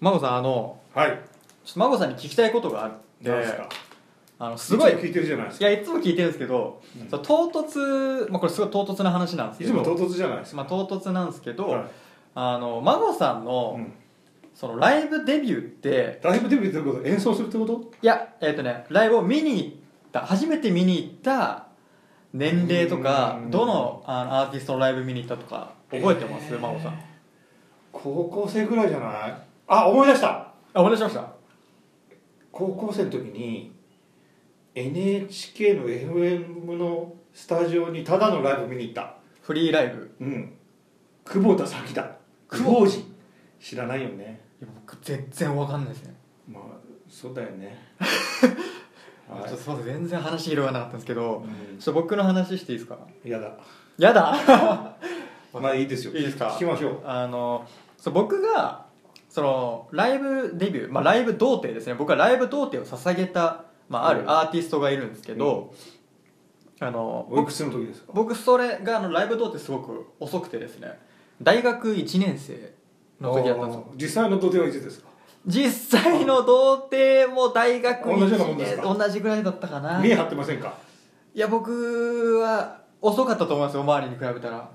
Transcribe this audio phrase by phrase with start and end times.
[0.00, 1.10] 孫さんあのはい。
[1.10, 1.16] ちょ
[1.70, 2.90] っと孫さんに聞きたいことがあっ
[3.22, 3.68] て何ですか？
[4.40, 5.68] あのすごいいつも聞いてるじゃないですか。
[5.68, 7.08] いやいつも聞いてるんですけど、うん。
[7.08, 10.58] 唐突、まあ、これすごい唐突な話なんですけどいつも唐突じゃないですか。
[10.58, 11.84] まあ、唐突なんですけど、はい。
[12.34, 13.92] あの孫さんの,、うん。
[14.54, 17.04] そのライブデビューってライブデビューってこと？
[17.06, 17.90] 演奏するってこと？
[18.00, 19.70] いやえっ、とねライブを見に行っ
[20.12, 21.66] た初めて見に行った
[22.32, 23.50] 年齢とかうん。
[23.50, 26.60] どのあのアーティストのライブ見に行ったとか覚えてます、えー。
[26.60, 27.00] 孫さん。
[27.90, 29.47] 高校生ぐらいじゃない？
[29.68, 30.28] あ思い出した。
[30.74, 31.28] あお願いしました。
[32.50, 33.72] 高校生の時に
[34.74, 39.14] NHK の FM のスタジオにただのライブ見に行った。
[39.42, 40.10] フリーライブ。
[40.20, 40.52] うん。
[41.24, 42.16] 久保田早紀だ。
[42.48, 42.86] 久保。
[42.86, 43.02] 寺
[43.60, 44.40] 知らないよね。
[44.60, 46.14] いや僕全然わかんないですね。
[46.48, 46.62] まあ
[47.08, 47.76] そうだよね。
[49.28, 51.44] はちょっとすみません全然話広がなかったんですけど
[51.76, 52.96] い、ちょっと僕の話していいですか？
[53.24, 53.52] うん、やだ。
[53.98, 54.96] やだ？
[55.52, 56.14] まあいいですよ。
[56.14, 56.48] いいですか？
[56.48, 57.00] 聞きましょう。
[57.04, 57.66] あの
[57.98, 58.86] そう僕が
[59.28, 61.94] そのライブデビュー、まあ、ライブ童貞ですね。
[61.94, 64.30] 僕はライブ童貞を捧げた、まあ、あるうん。
[64.30, 65.74] アーティストがいるんですけど、
[66.80, 68.12] あの僕おいくつの時ですか？
[68.14, 70.98] 僕それがあのライブ童貞すごく遅くてですね。
[71.42, 72.72] 大学1年生
[73.20, 75.08] の時だったんです実際の土手はいつですか？
[75.46, 78.82] 実際の童貞も大学同じようなもん1ですか？
[78.82, 79.98] 年同じぐらいだったかな。
[80.00, 80.74] 見え張ってませんか？
[81.34, 84.70] いや僕は遅かったと思いますよ周りに比べたら。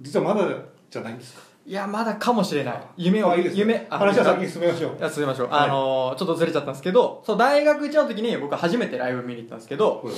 [0.00, 0.48] 実はまだ
[0.90, 1.42] じゃないんですか？
[1.64, 2.82] いやまだかもしれない。
[2.96, 3.60] 夢をあいいですね。
[3.60, 5.10] 夢あ話は先に進めましょう。
[5.10, 5.64] 進めましょう、はい。
[5.64, 10.12] あのーちょっとずれちゃったんですけどそう大学1の時に僕は初めてライブ見に行ったんですけどほい。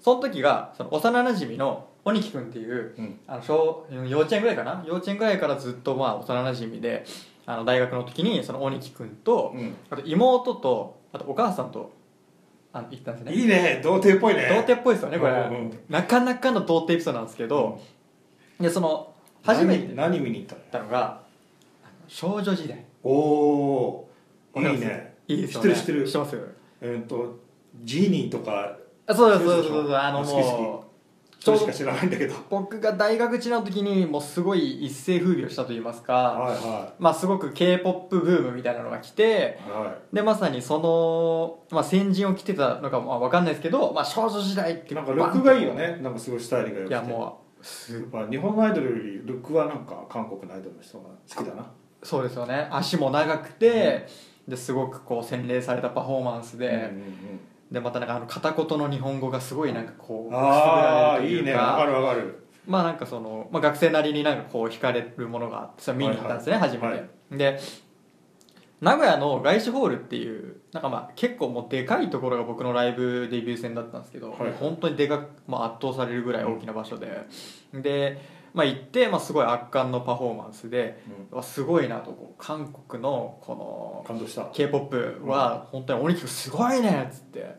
[0.00, 3.18] その時がその幼なじみの鬼木君っていううん。
[3.26, 4.84] あの小幼稚園ぐらいかな？
[4.86, 7.04] 幼稚園ぐらいからずっとまあ幼なじみで
[7.46, 9.74] あの大学の時にその鬼木君とうん。
[9.90, 11.92] あと妹とあとお母さんと
[12.72, 13.34] あの行ったんですね。
[13.34, 13.80] いいね。
[13.82, 14.42] 童貞っぽいね。
[14.48, 17.80] 童貞っぽいですよねこれ、うんうんなかなかの童貞エピソードなんですけど、
[18.60, 19.13] でその
[19.44, 19.94] 初めて。
[19.94, 20.88] 何何見に行ったの？
[20.88, 21.20] が
[22.08, 22.84] 少女時代。
[23.02, 24.08] おお
[24.56, 25.14] いいね。
[25.28, 25.74] いいですよね。
[25.74, 26.06] 知ってる知ってる。
[26.06, 26.38] 知ってます
[26.80, 27.38] えっと
[27.82, 29.82] ジーニーとかあそうそうそでしょ？
[29.84, 30.24] そうあのも
[30.80, 30.84] う
[31.40, 32.34] それしか知らないんだけど。
[32.48, 39.70] 僕が大学1の時にもうすごい一世風靡をしたといいますかはいはまあすごく k p o p ブームみたいなのが来てい。
[39.70, 45.98] はでまさにその、まあ、先陣を切ってたのかも分かんないですけど、まあ、少女時代っていなんかルックがいいよね。
[46.00, 46.94] なんかすごいスタイルが良くて。
[46.94, 51.04] いやもうすまあ日本のアイドルよりルックはなんか韓国のアイドルの人が
[51.34, 51.70] 好きだな。
[52.02, 52.68] そうですよね。
[52.70, 54.06] 足も長くて、
[54.46, 56.92] ですごくこう洗練されたパフォーマンスで、うんうんうん。
[57.72, 61.54] でまたなんかあの片言の日本語がすごいなんかこうああいいね。
[61.54, 62.46] わかるわかる。
[62.66, 66.70] まあなんかその、まあ、学生なりになんかこう惹かれるものがあってそれ見に行ったんですね、はいはい。
[66.70, 67.38] 初めて、はい。
[67.38, 67.60] で
[68.80, 74.52] 名古屋の外資ホールっていうなんかまあ結構もうでかいところが僕のライブデビュー戦だったんですけど、はい。
[74.58, 77.26] 本当にでかく、まあ、圧倒されるぐらい大きな場所で、
[77.72, 78.20] で、
[78.54, 84.96] まあ、行って、まあ、すごい圧巻のパフォーマンスで、わすごいなとこう韓国のこの k p o p
[85.28, 87.56] は本当に鬼木君すごいねっつって。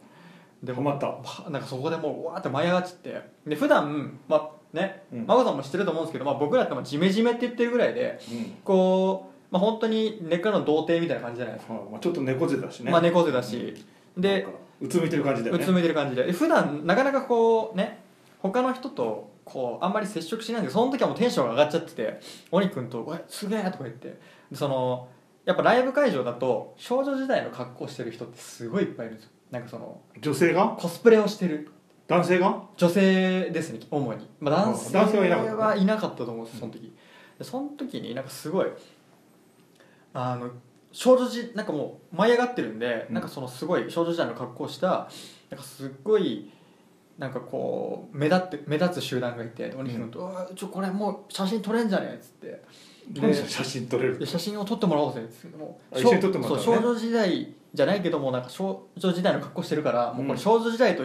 [0.63, 1.07] でハマった。
[1.07, 3.21] わなんかそこでもうわーって舞い上がっちゃって。
[3.45, 5.27] で普段まあねうん。
[5.27, 8.51] 真帆さんも知ってると思うんですけど、まあ、僕らってまあジメジメって言ってるぐらいでうん。
[8.63, 12.91] こう、まあ、本当に根っからの童貞みたいな感じじゃないですか、まあちょっと猫背だしね。
[12.91, 13.73] まあ、猫背だし、
[14.17, 14.45] で
[14.81, 15.63] うつむいてる感じだよね。
[15.63, 16.25] うつむいてる感じで。
[16.25, 18.01] で普段なかなかこうね
[18.39, 22.19] 他の人とこうあんまり接触しないんでその時はもうテンションが上がっちゃってて
[22.51, 24.19] 鬼くんと「えすげえ!」とか言って。
[24.51, 25.07] でその
[25.45, 29.31] やっぱライブ会場だと少女時代の格好してる人ってすごいいっぱいいるんですよ。
[29.51, 30.75] なんかその女性が？
[30.77, 31.69] コスプレをしてる。
[32.07, 32.61] 男性が？
[32.75, 35.55] 女性ですね主に、まあ、男性あ男性はいなかった。
[35.55, 36.93] はいなかったと思うんですその時。
[37.37, 38.67] でその時になんかすごい
[40.15, 40.49] あの
[40.91, 43.13] 少女時なんかもう舞い上がってるんで、うん。
[43.15, 45.09] なんかそのすごい少女時代の格好をした
[45.49, 46.49] なんかすっごい
[47.17, 52.11] なんかこう目立って目立つ集団がいて鬼木君と「うわちょこれもう写真撮れんじゃね？
[52.11, 52.63] え」っつって。
[53.13, 55.21] 何で写真撮れるで写真を撮ってもらおうぜ。
[55.21, 55.57] っつって。
[55.57, 56.77] もうあ一緒に撮ってもらったのね。
[56.77, 61.03] そう少女時代じゃないけどもなんか少女時代の格好してるから、もうこれ少女時代と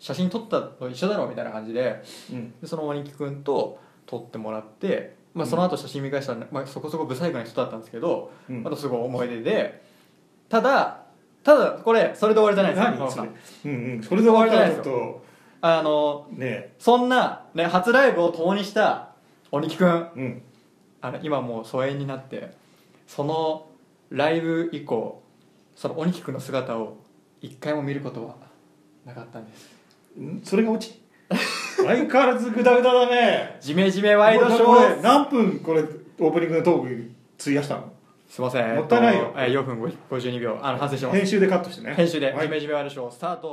[0.00, 2.02] 写真撮ったの一緒だろうみたいな感じで。
[2.32, 2.54] うん。
[2.60, 8.66] でその鬼木君と撮ってもらって、まあ、その後写真見返したら、まあ、そこそこ不細工な人だったんですけど、うん。
[8.66, 9.82] あとすごい思い出で
[10.48, 11.04] ただ
[11.44, 13.26] ただこれそれで終わりじゃないですか
[13.64, 14.02] うんうん。
[14.02, 15.24] それで終わったらちょっと
[15.60, 16.74] あのね。
[16.78, 19.10] そんな、ね、初ライブを共にした
[19.52, 20.42] 鬼木君うん。
[21.00, 22.52] あの今もう疎遠になって
[23.06, 23.68] その
[24.10, 25.22] ライブ以降
[25.76, 26.96] その鬼木君の姿を
[27.40, 28.34] 一回も見ることは
[29.04, 29.70] なかったんです。
[30.18, 30.40] ん？
[30.42, 31.00] それが落ち
[31.84, 33.56] 相変わらずグダグダだね。
[33.60, 35.00] ジメジメワイドショー。
[35.02, 37.10] 何分これオープニングのトーク
[37.40, 37.92] 費やしたの？
[38.28, 38.76] すいません。
[38.76, 39.26] もったいないよ。
[39.28, 40.58] えっとえー4分52秒。
[40.60, 41.16] あの反省します。
[41.16, 41.94] 編集でカットしてね。
[41.94, 42.32] 編集で。
[42.32, 42.46] はい。
[42.46, 43.52] ジメジメワイドショースタート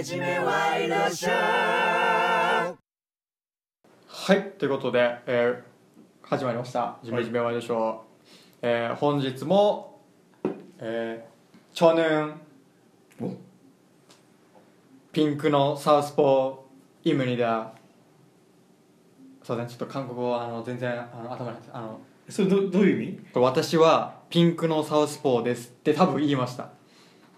[0.00, 1.30] めじめワイドショー。
[4.06, 7.98] はいということで、えー始まりました「じめじめワイドショー」
[8.62, 10.00] えー本日も
[10.78, 13.36] えー、チョヌン。
[15.12, 17.70] ピンクのサウスポーイムニダ
[19.42, 23.18] そうだねちょっと韓国語はあの全然あの頭にあのそれどどういう意味？
[23.34, 26.70] これ私はピンクのサウスポーですって多分言いました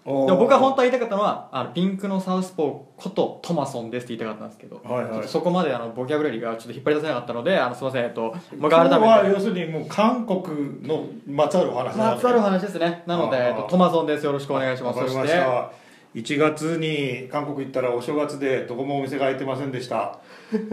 [0.05, 5.13] ででも僕は本当は言いたかったのはあのピンクのサウスポーことトマソンですって言いたかったんですけど、はいはい。
[5.13, 8.21] ちょっとそこまであのボキャブラリーがちょっと引っ張り出せなかったのであのすみませんえっと
[8.57, 15.71] もう改めて要するにもう韓国のまつわるお話まつわる話ですねなので、えっと、トマソンですよろしくお願いしますそししてた
[16.15, 20.19] 1月に韓国行ったらお正月でどこもお店が開いてませんでした。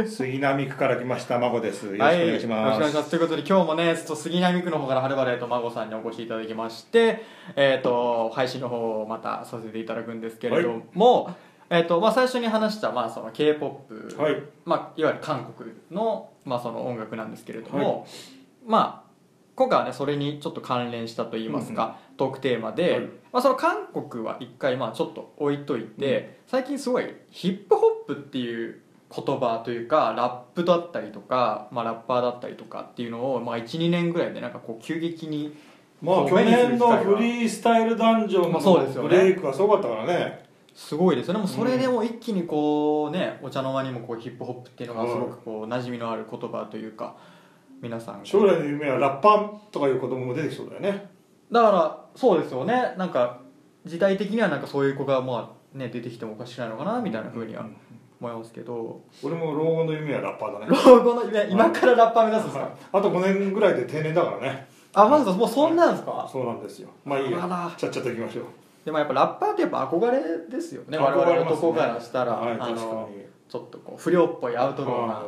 [0.07, 1.87] 杉並区から来ました孫です。
[1.87, 3.11] よろしくおはい、願いします、よろしくお願いします。
[3.11, 7.23] ということで今日もねちょっと杉並区の方からはるばると孫さんにお越しいただきまして
[7.57, 11.35] えっ、と配信の方をまたさせていただくんですけれども、
[11.71, 14.43] えっ、とまあ最初に話したまあその K-POP はい。
[14.67, 18.07] まあ、いわゆる韓国の,、まあその音楽なんですけれども、
[18.67, 19.11] まあ
[19.57, 23.01] 今回はねそれにちょっと関連したといいますか、トークテーマで、はい。
[23.33, 28.83] まあ、その韓国は一回まあちょっと置いといて、最近すごいヒップホップっていう
[29.15, 35.57] 言葉というかラップだったりとか、まあ、ラッパーだったりとかっていうのを、まあ、12年ぐらいでなんかこう急激に
[36.03, 39.09] まあ去年のフリースタイルダンジョンまあそうですよね。
[39.09, 40.45] のブレイクがすごかったからね。
[40.75, 41.41] すごいですよね。
[41.41, 47.17] もうそれでも一気にこうねお茶の間にもこうヒップホップっていうのがすごくこう馴染みのある言葉というか
[47.81, 48.21] 皆さん。
[48.25, 51.11] 将来の夢はラッパーとかいう子供も出てきそうだよね。
[51.51, 52.95] だからそうですよね。
[52.99, 53.41] なんか
[53.87, 57.65] 時代的にはなんかそういう子がまあね出てきてもおかしくないのかなみたいなふうには
[58.21, 59.01] 思いますけど。
[59.23, 60.67] 俺も老後の夢はラッパーだね。
[60.87, 62.99] 老後の夢今からラッパー目指すんですか？
[62.99, 64.69] あと5年ぐらいで定年だからね。
[64.93, 66.29] あまずもうそんなんですか？
[66.31, 66.91] そうなんですよ。
[67.05, 67.39] まあいいや。
[67.77, 68.45] ちゃっちゃといきましょう。
[68.85, 70.21] でもやっぱラッパーってやっぱ憧れ
[70.51, 70.99] ですよね。
[70.99, 73.25] 我々男からしたら、はいあ確かのに。
[73.49, 75.23] ちょっとこう不良っぽいアウトローな。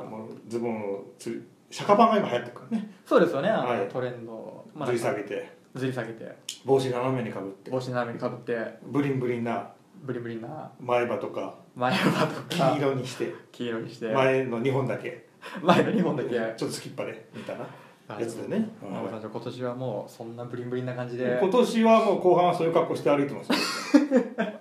[0.49, 2.91] ズボンをつりシャカパンが今流行ってるからね。
[3.07, 3.49] そうですよね。
[3.49, 3.89] あの、はい。
[3.89, 6.37] トレンド、まあずり下げてずり下げて。
[6.65, 7.71] 帽子斜めにかぶって。
[7.71, 8.79] 帽子斜めにかぶって。
[8.85, 9.71] ブリンブリンな。
[10.03, 10.71] ブリブリな。
[10.81, 11.55] 前歯とか。
[11.75, 13.33] 前歯と黄か色にして。
[13.53, 14.09] 黄色にして。
[14.09, 15.29] 前の2本だけ。
[15.63, 16.31] 前の2本だけ。
[16.31, 17.29] ちょっとスキッパで。
[17.35, 18.69] みたいなやつでね。
[18.83, 21.39] まあじゃあ今年はもうそんなブリンブリンな感じで。
[21.41, 23.51] 今年はもう後半はそういう格好して歩いてます。
[23.97, 24.05] よ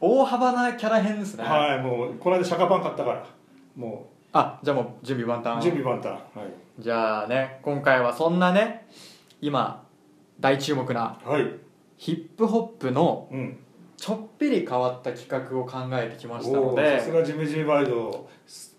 [0.00, 3.26] 大幅なキャラ変ですね、はいもうこの間シャカパン買ったから。
[3.74, 5.62] もあじゃあもう準備万う端。
[5.62, 6.12] 準備万端。
[6.12, 6.52] はい。
[6.78, 8.86] じゃあね今回はそんなね
[9.40, 9.83] 今
[10.40, 11.46] 大注目なはい。
[11.96, 13.58] ヒップホップのうん。
[13.96, 18.28] ちょっぴり変わった企画を考えてきましたのおーさすでがジメジメバイド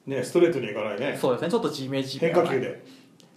[0.05, 1.17] ねストレートにいかないね。
[1.19, 2.83] そうですねちょっとジメジメ変化球で。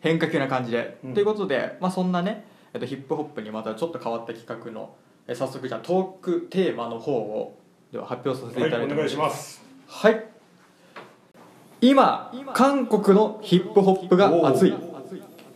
[0.01, 1.15] 変化球な感じで、うん。
[1.15, 4.95] ということで、まあ、そんなね、えっと、ヒップホップにまたちょっと変わった企画の
[5.27, 7.59] え早速じゃあトークテーマの方を
[7.93, 10.25] では発表させていただいてもはいお願いしますはい。
[11.81, 14.75] 今韓国のヒップホップが熱い。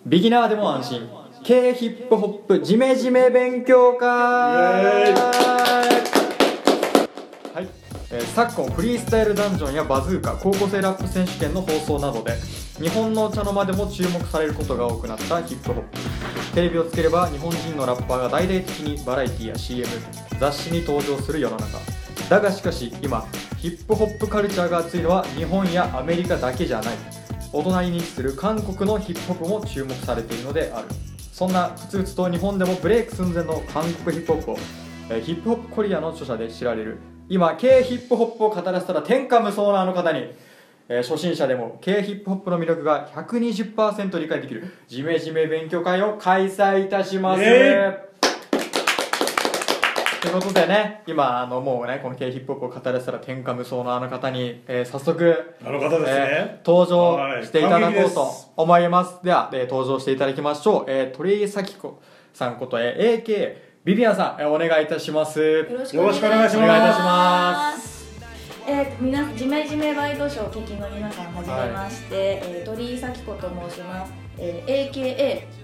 [0.06, 1.08] ビギナーでも安心
[1.44, 4.08] K ヒップホップジメジメ勉強会。
[4.08, 5.12] は
[7.60, 7.68] い、
[8.12, 12.36] えー昨今フリースタイルダンジョンやバズーカ高校生ラップ選手権の放送などで
[12.80, 15.98] 日本のお茶の間でも注目されることが多くなったヒップホップ。
[16.54, 19.88] テレビをつければ日本人のラッパーが大々的にバラエティや CM
[20.38, 21.78] 雑誌に登場する世の中。
[22.30, 23.26] だがしかし今
[23.58, 26.94] ヒップホップカルチャーが熱いのは日本やアメリカだけじゃない。
[27.52, 30.88] お隣に位置する韓国のヒップホップも注目されているのである
[31.42, 34.56] そんなふつふつと日本でもブレイク寸前の韓国ヒップホップを、
[35.10, 40.32] えーヒップホップコリアの著者で知られる今 K ヒップホップを語らせたら天下無双なあの方に、
[40.88, 48.11] えー初心者でも K ヒップホップの魅力が120%理解できるジメジメ勉強会を開催いたします、えー
[50.22, 59.18] ということでね今あのもうねこの K ヒップホップを語らせたら天下無双のあの方に、えー早速あの方ですね、えー登場していただこうと思います。
[59.24, 62.00] では、えー登場していただきましょう、えー、鳥居咲子
[62.32, 65.40] さんこと、えー AK ビビアンさん、えーお願いいたします。
[65.42, 66.56] よろしくお願いします。
[66.56, 67.92] お願いいたします。
[68.64, 72.06] えー、みなじめじめワイドショーお聞きの皆さんはじめまして、
[72.44, 75.61] えー鳥居咲子と申します、えー AKA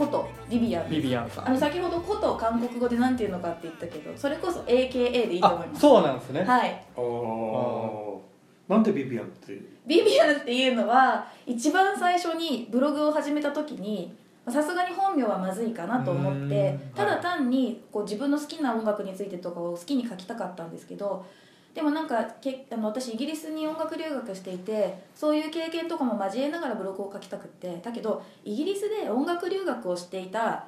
[0.00, 4.90] ことビビアンビビアンさんあの先ほどことを韓国語でなんていうのかって言ったけどそれこそ AKA
[5.28, 5.80] でいいと思いあます。
[5.80, 6.42] そうなんですね。
[6.44, 6.82] はい。
[6.96, 8.72] おー。
[8.72, 9.58] なんでビビアンって？
[9.86, 14.12] ビビアンっていうのは一番最初にブログを始めた時に
[14.48, 21.24] さすがに本名はまずいかなと思っうてんただ単にこう自分の好きな音楽についてとかを好きに書きたかったんですけど
[21.80, 30.66] でもなんかけあの私イギリスに音楽留学していてそういう経験とかも交えながらブログを書きたくってだけどイギリスで音楽留学をしていた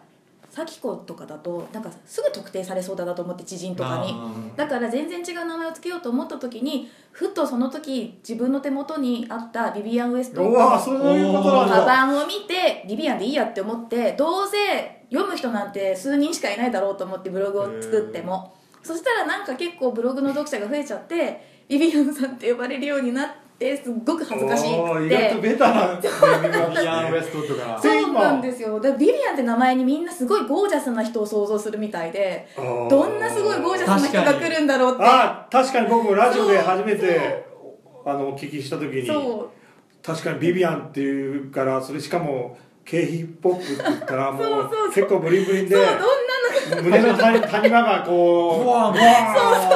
[0.48, 4.14] 咲子とかだとなんかすぐ特定されそうだなと思って知人とかに。
[4.14, 27.80] あだから全然違う名前を付けようと思った時にふとその時自分の手元にあったビビアン・ウエストうわそういうことなんカだバンを見てビビアンでいいやって思ってどうせ読む人なんて数人しかいないだろうと思ってブログを作ってもそしたらなんか結構ブログの読者が増えちゃってビビアンさんって呼ばれるようになってすっごく恥ずかしくおー意外とてベタなネーミングービアン・ウがエストとか。
[27.80, 28.80] そうなんですよ。
[28.80, 35.04] でビビアンって名前にみんなすごいゴージャスな人を想像するみたいでどんなすごいゴージャスな人が来るんだろうって。
[35.04, 37.44] あ確かに僕もラジオで初めて
[38.04, 39.08] あのお聞きした時に
[40.02, 46.02] 確かにビビアンっていうからそれしかも経費ポップって言ったらもう結構ブリンブリンでそうどんな
[46.70, 49.04] 胸の谷谷間がこうブワーンブワ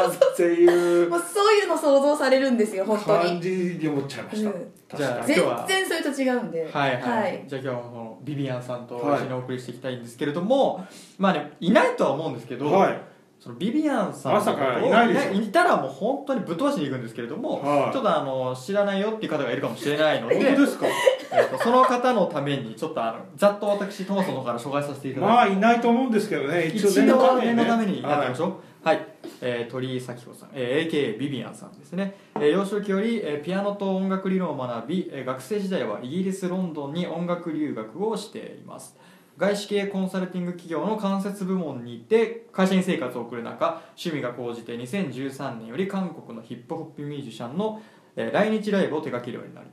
[0.05, 4.73] ーンっていうもうそういうの想像されるんですよ本当感にじに思っちゃいました、うん。
[4.97, 5.66] じゃ全今日は。
[5.66, 6.71] 然それと違うんで。
[6.73, 7.45] はいはい、はい。
[7.47, 9.21] じゃあ今日はこのビビアンさんとはい。
[9.21, 10.87] 一緒にお送りしていきたいんですけれども、
[11.19, 13.00] まあねいないとは思うんですけど、はい
[13.47, 15.33] そのビビアンさんのまさかいないでしょ。
[15.41, 17.93] いたらもう本当にぶっ飛ばしに行くんですけれども、はい。
[17.93, 20.87] ちょっとあの知らないよっていう方がいるかもしれないので本当ですか？
[21.33, 25.35] えっとその方のためにちょっとあのざっと私トマソの方から紹介させていただいて。
[25.37, 28.55] まあいないと思うんですけどね一応念のために、ね、念のためにやってみましはょう。
[28.83, 29.05] はい、
[29.41, 38.97] えー鳥居咲子さん、えー AKA ビビアンさんですね、えー幼少期より、えーピアノと音楽理論を学び、えー学生時代はイギリス・ロンドンに音楽留学をしています
[39.38, 47.83] 外資系コンサルティング企業の間接部門にいて会社員生活を送る中趣味が高じて2013年より韓国のヒップホップミュージシャンの、
[48.16, 49.69] えー来日ライブを手掛けるようになり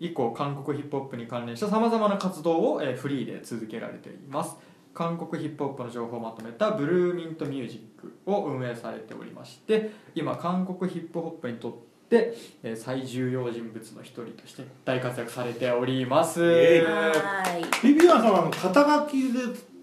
[0.00, 4.56] 以降韓国ヒップホップに関連したさまざまな活動を、えーフリーで続けられています。
[4.94, 17.42] 韓国ヒップホップの情報をまとめたブルーミントミュージックを運営されておりまして今韓国ヒップホップにとってえー最重要人物の一人として大活躍されております、えは
[17.82, 17.86] い。
[17.86, 19.38] ビビアンさんはあの肩書きで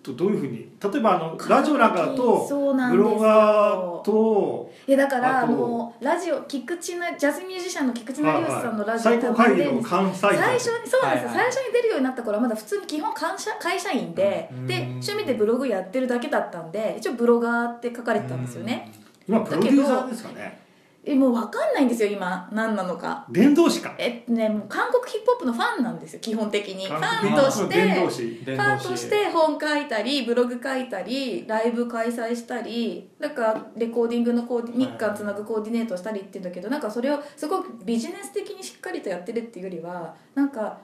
[0.06, 3.10] とどういうふうに例えばあのラジオなんかだとそうなんですよ。
[3.10, 11.34] ブロガーといやだからもうラジオ菊池なジャズミュージシャンの菊池成吉さんのラジオ最高会議の関西最初にそうなんですよ、はいはい。
[11.34, 14.68] 最初に出るようになった頃はまだ普通に基本会社会社員で、うん。
[14.68, 18.92] で趣味でブログやってるだけだったんで一応ブロガーって書かれてたんですよね、
[19.28, 20.65] 今プロデューサーですかね
[21.08, 22.50] えもう分かんないんですよ今。
[22.52, 23.26] 何なのか。
[23.30, 23.94] 伝道師か。
[24.00, 26.88] えっとねもう韓国ヒップホップのファンなんですよ基本的に。
[26.88, 27.76] フ韓ァ国ンとして
[28.46, 40.80] ファンとして本書いたりブログ書いたりライブ開催したりなんかレコーディングのコーディ日韓つなぐコーディネートしたりって言うんだけどなんかそれをすごくビジネス的にしっかりとやってるっていうよりはなんか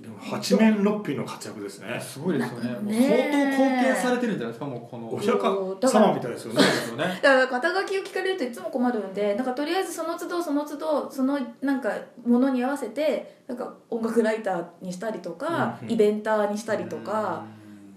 [0.00, 2.00] でも八面六臂の活躍ですね。
[2.00, 2.70] すごいですよね。
[2.70, 5.14] もうね相当貢献されてるんじゃないですかもうこの。
[5.14, 6.62] お釈迦から様みたいですよね。
[6.96, 11.92] だから肩書きを聞かれるといつも困るんでなんかとりあえずその都度その都度そのなんか
[12.24, 17.44] ものに合わせてなんか音楽ライターにしたりとか、イベンターにしたりとか、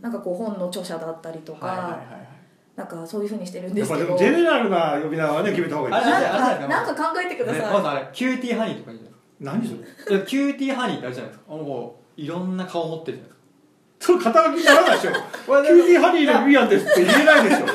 [0.02, 2.32] なんかこう本の著者だったりとか、はいはいはい
[2.76, 9.11] なんかそういうふうにしてるんでやっぱですけどもジェネラルな呼び名はね決めた方がいいですあれなんかなんか考えてください、ねまずあれキューティーハニーとかいいじゃない
[9.42, 9.74] 何そ
[10.10, 10.20] れ？
[10.26, 11.52] キューティーハニーってあるじゃないですか。
[11.52, 13.42] もういろんな顔持ってるじゃないですか。
[14.00, 15.12] それ肩書きになら ないでしょ。
[15.12, 17.66] キューティーハニーのビビアンですって言えないでしょ。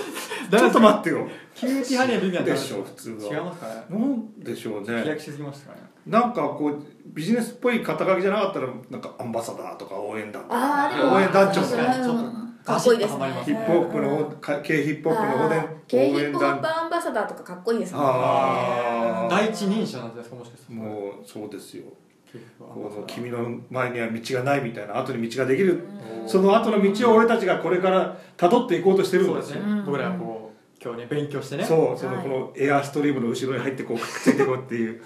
[0.59, 1.29] ちょっと待ってよ。
[1.55, 5.03] キューティーハニーはビビアンでしょ普通は違いますかねなんでしょうね。
[5.03, 5.81] 飛躍しすぎましたかね。
[6.07, 11.13] なんかこうビジネスっぽい肩書きじゃなかったらなんかアンバサダーとか応援団とか。
[11.15, 11.99] 応援団長確か。
[11.99, 13.33] にちょっとかっこいいですね。
[13.45, 15.69] ヒップホップの K ヒップホップの応援あー。
[15.87, 17.99] K ヒップホップ団アンバサダーとかかっこいいですね。
[19.31, 21.85] 第一人者なんじゃないですかもしかしてもうそうですよ。
[22.59, 25.87] この君の前には道がないみたいな後に道ができる。
[26.23, 26.29] うん。
[26.29, 29.73] その後の道を俺たちがこれから辿っていこうとしてるんでよそうですすね。
[29.73, 29.85] うん。
[29.87, 31.65] 僕らはこう今日ね勉強してね。
[31.65, 35.03] そうそのはいこのエアーストリームの後ろに入ってこうくっついていこうっていう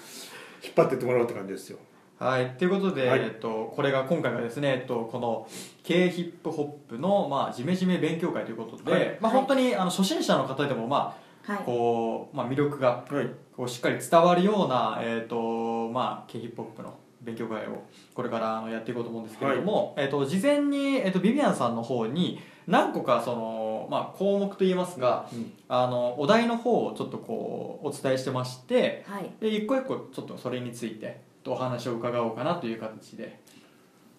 [0.63, 1.77] 引っ張ってってもらおうって感じですよ
[2.21, 3.21] はい、ということで、はい。
[3.21, 5.47] えっと、これが今回がですね、えっと、この
[5.81, 9.17] K ヒップホップの、まあ、ジメジメ勉強会ということで、はい。
[9.19, 11.63] まあ、本当にあの初心者の方でも、まあはい。
[11.65, 13.27] こうまあ、魅力がはい。
[13.57, 25.51] こうしっかり伝わるような、えっとまあ、K ヒップホップの勉強会をこれからあのやっていこうと思うんですけれども、えっと、事前に、えっと、ビビアンさんの方に何個かその、まあ、項目といいますが、うん。
[25.67, 29.31] あのお題の方をちょっとこうお伝えしてましてはい。
[29.41, 33.39] で一個一個ちょっとそれについてお話を伺おうかなという形で。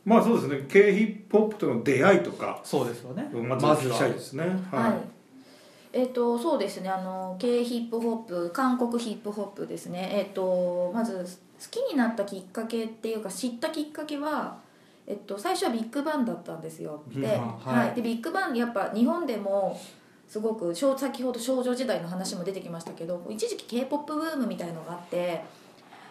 [0.05, 0.67] まあそうですね。
[0.69, 2.61] K ヒップホップとの出会いとか。
[2.65, 3.31] そうですよね。
[3.33, 4.45] まず聞きたいですね。
[4.71, 4.89] は。
[4.91, 6.89] い、えっ、とそうですね。
[6.89, 10.11] あの K ヒップホップ韓国ヒップホップですね。
[10.13, 14.59] えっ、とまず好きになったきっかけっていうか知ったきっかけは
[15.07, 17.03] えっと、最初はビッグバンだったんですよ。
[17.09, 17.93] で,、ビッグバンははい。
[17.93, 19.79] いでビッグバンやっぱ日本でも
[20.29, 25.45] すごく少先ほど少女時代の話も出てきましたけど一時期 k p o p ブームみたいのがあって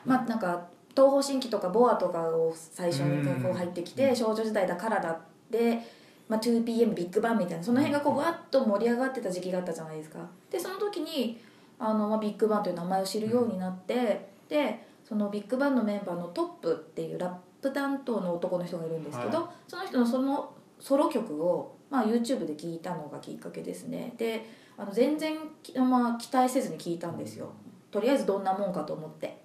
[0.06, 5.19] まあなんか東方神起とかボアとかを最初にこう入ってきて少女時代だからだっ
[5.51, 5.79] て、
[6.27, 10.19] まあ、2PM ビッグバンみたいなその辺がこうわっと盛り上がってた時期があったじゃないですか。
[10.50, 11.41] でその時に
[11.79, 24.13] あの、まあ、ビッグバンという名前を知るようになって、でそのビッグバンのメンバーのトップっていうラップ担当の男の人がいるんですけど、はその人のそのソロ曲を、まあ、YouTube で聴いたのがきっかけですね。
[24.17, 24.45] で
[24.77, 27.51] あの全然、きまあ、期待せずに聴いたんですよ。
[27.91, 29.38] とりあえずどんなもんかと思って。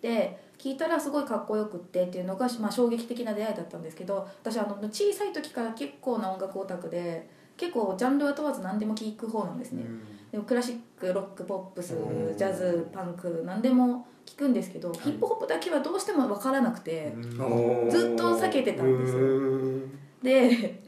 [0.00, 9.84] で聞いたらすごいかっこよくってっていうのが、まあ、衝撃的な出会いだったんですけど私あの小さい時から結構な音楽オタクで結構ジャンルは問わず何でも聴く方なんですね、
[10.30, 12.36] でもクラシックロックポップスうん。
[12.36, 17.14] ジャズパンク何でも聞くんですけど、ヒップホップだけはどうしても分からなくて、
[17.90, 19.20] ずっと避けてたんですよ。
[20.22, 20.85] で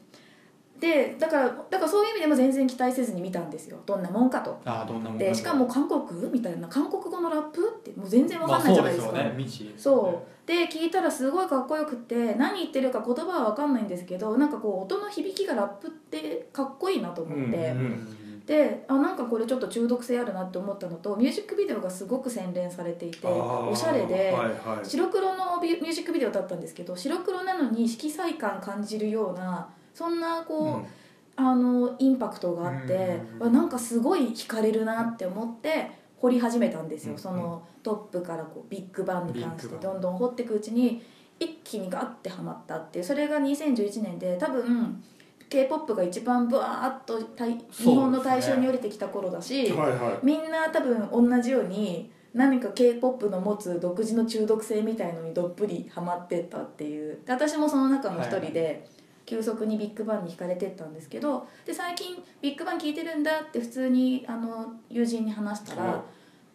[0.80, 3.78] でだからだからそういう意味でも全然期待せずに見たんですよ。
[3.84, 4.60] どんなもんかと。
[4.64, 10.46] ああどんなもんでしかも韓国みたいな韓国語のラップってもう全然分かんないじゃないですか、まあ、そうですよねそう。
[10.46, 18.18] で聞いたらすごいかっこよくって何言ってるか言葉は分かんないんですけどなんかこう音の響きがラップってかっこいいなと思って、うんうん
[18.48, 24.86] であなんかこれちょっと中毒性あるなって思ったのとミュージックビデオがすごく洗練されていておしゃれで、はいはい。
[24.88, 29.68] 白黒のミュージックビデオだったんですけど白黒なのに色彩感感じるような
[29.98, 30.86] そんなこう、
[31.34, 39.74] あのインパクトがあって、うんわなんかすごい惹かれるなって思って掘り始めたんですよ、うんそのトップからこうビッグバンに関して。
[39.76, 41.02] どんどん掘っていくうちに
[41.40, 43.04] 一気にガッてハマったっていう。
[43.04, 45.02] それが2011年で多分
[45.48, 50.26] k p o p が一番ブワーッと大日本の大衆に降りてきた頃だし、はいはい。
[50.26, 57.18] みんな多分同じように何か k p o p の持つ独自の中毒性みたいのにどっぷりハマってったっていう。
[57.24, 58.86] で私もその中の一人で
[59.28, 66.00] 急速にビッグバンに惹かれてったんですけどで最近ビッグバン聴いてるんだって普通にあの友人に話したら、はい。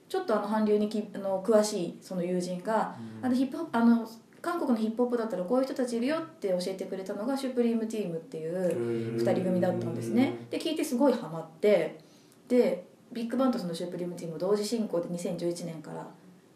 [0.10, 4.08] ちょっとあの韓流にきあの詳しいその友人が、あのヒップホップあの
[4.42, 10.46] 韓国のヒップホップだったらこういう人たちいるよって教えてくれたのがシュプリームチームっていう2人組だったんですね。
[10.51, 12.00] で聞いてすごいハマって
[12.48, 16.07] でビッグバンとそのシュプリームチーム同時進行で2011年から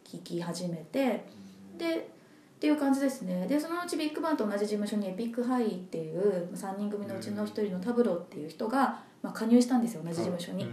[0.03, 1.25] 聴き始めて
[1.77, 2.09] で
[2.57, 3.45] っていう感じですね。
[3.47, 10.67] でそのうちビッグバンと同じ事務所にエピックハイっていう3人組のうちの1人のタブロっていう人が、まあ、加入したんですよ同じ事務所に、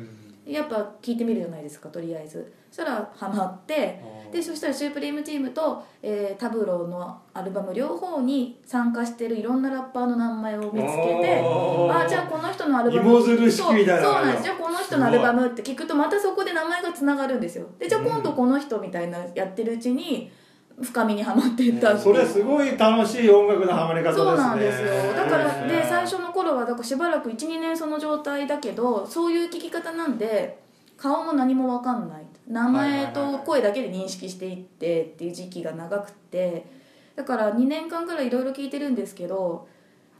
[0.46, 2.54] やっぱ聞いてみるじゃないですかとりあえず。
[2.70, 12.04] そしたらハマってでそしたらシュープリームチームと、えータブローのアルバム両方に参加してるいろんなラッパーの名前を見つけてあー。
[12.06, 14.42] あじゃあこの人のアルバムそうそうなんです。
[14.44, 17.66] じゃあこの人のアルバムって聞くとまたそこで名前がつながるんですよ。
[17.78, 20.32] でじゃあ今度この人みたいなやってるうちに
[20.82, 21.96] 深みにはまっていった。
[21.96, 24.24] そうれすごい楽しい音楽のハマり方ですね。
[24.24, 25.12] そうなんですよ。
[25.12, 30.58] だからで最初の頃はだからしばらく12年その状態だけどそういう聞き方なんで
[30.96, 32.24] 顔も何も分かんない。
[32.48, 36.84] 名前と声だけで認識していってっていう時期が長くて。
[37.16, 39.68] だから2年間ぐらいいろいろ聞いてるんですけど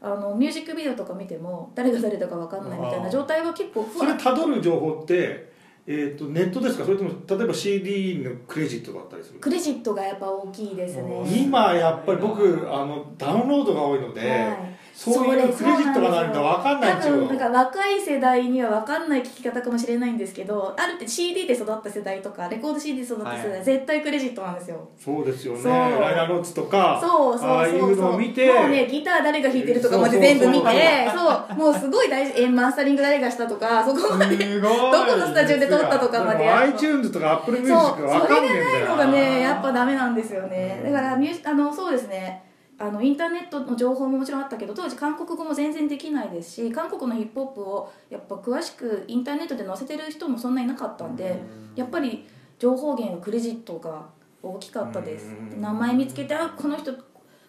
[0.01, 5.51] あのミュージックビデオとか見ても誰が誰だか分かんないみたいな状態は結構ふそれたどる情報って、
[5.87, 6.85] えー、とネットですか？
[6.85, 11.43] それとも例えば CD のクレジットだったりするクレジットがやっぱ大きいですね。
[11.43, 23.63] 今やっぱり僕あのダウンロードが多いので、はいそういうクレジットがないと分かんないんですよ多分なんか若い世代には分かんない聞き方かもしれないんですけどあるって CD で育った世代とかレコード CD で育った世代、はい。
[23.65, 24.87] 絶対クレジットなんですよ。
[24.97, 25.63] そうですよね。
[25.69, 27.49] ライナーノーツとかそうそうそうそう。
[27.49, 28.47] ああいうのを見て。
[28.53, 31.11] もうねギター誰が弾いてるとかまで全部見て。
[31.13, 32.41] そうもうすごい大事。
[32.41, 34.37] えマスタリング誰がしたとかそこまで。
[34.61, 40.81] どこのスタジオで撮ったとかまで iTunes とか Apple Music それが分かんねえんだよがないのがねやっぱダメなんですよね。
[40.85, 42.44] だからミュあのそうですね
[42.77, 51.39] あのインターネットの情報ももちろんあったけど当時韓国語も全然できないですし韓国のヒップホップをやっぱ詳しくインターネットで載せてる人もそんなにいなかったんで
[51.75, 52.27] やっぱり
[52.59, 54.05] 情報源はクレジットが
[54.43, 55.27] 大きかったです。
[55.27, 55.61] うん。
[55.61, 56.93] 名前見つけてあこの人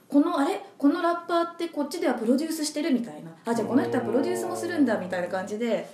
[0.09, 0.61] このあれ？
[0.79, 3.31] このラッパーってこっちではプロデュースしてるみたいな。
[3.45, 5.91] あじゃあこの人はプロデュースもするんだみたいな感じで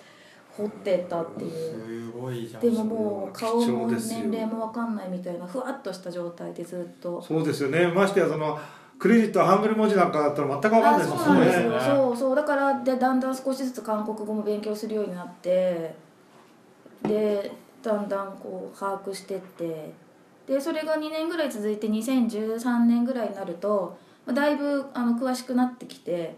[0.55, 2.13] 掘ってったっていう。
[2.13, 2.63] すごいじゃん。
[2.63, 7.23] でももう顔も年齢も分かんないみたいなふわっとした状態でずっと。
[7.23, 7.89] そうですよね。
[7.89, 8.59] ましてやその
[9.03, 11.71] クレジットハングル文字なんかだったら全く分かんないあですもそうなんですよ。
[11.71, 11.81] んね。
[11.81, 12.37] そうそう。
[12.37, 15.93] だからでだんだん少しずつ韓国語も勉強するようになって
[17.03, 17.51] で
[17.83, 19.93] だんだんこう把握してって
[20.47, 26.37] でそれが2年ぐらい続いて2013年ぐらいになるとまあだいぶあの詳しくなってきて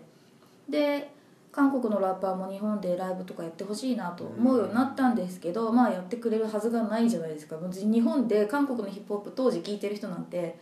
[0.66, 1.12] で
[1.52, 7.56] 韓国のラッパーも日本でライブとかやってほしいなと思うようになったんですけど、まあやってくれるはずがないじゃないですか。
[7.60, 10.58] 日本で韓国のヒップホップ当時聴いてる人なんて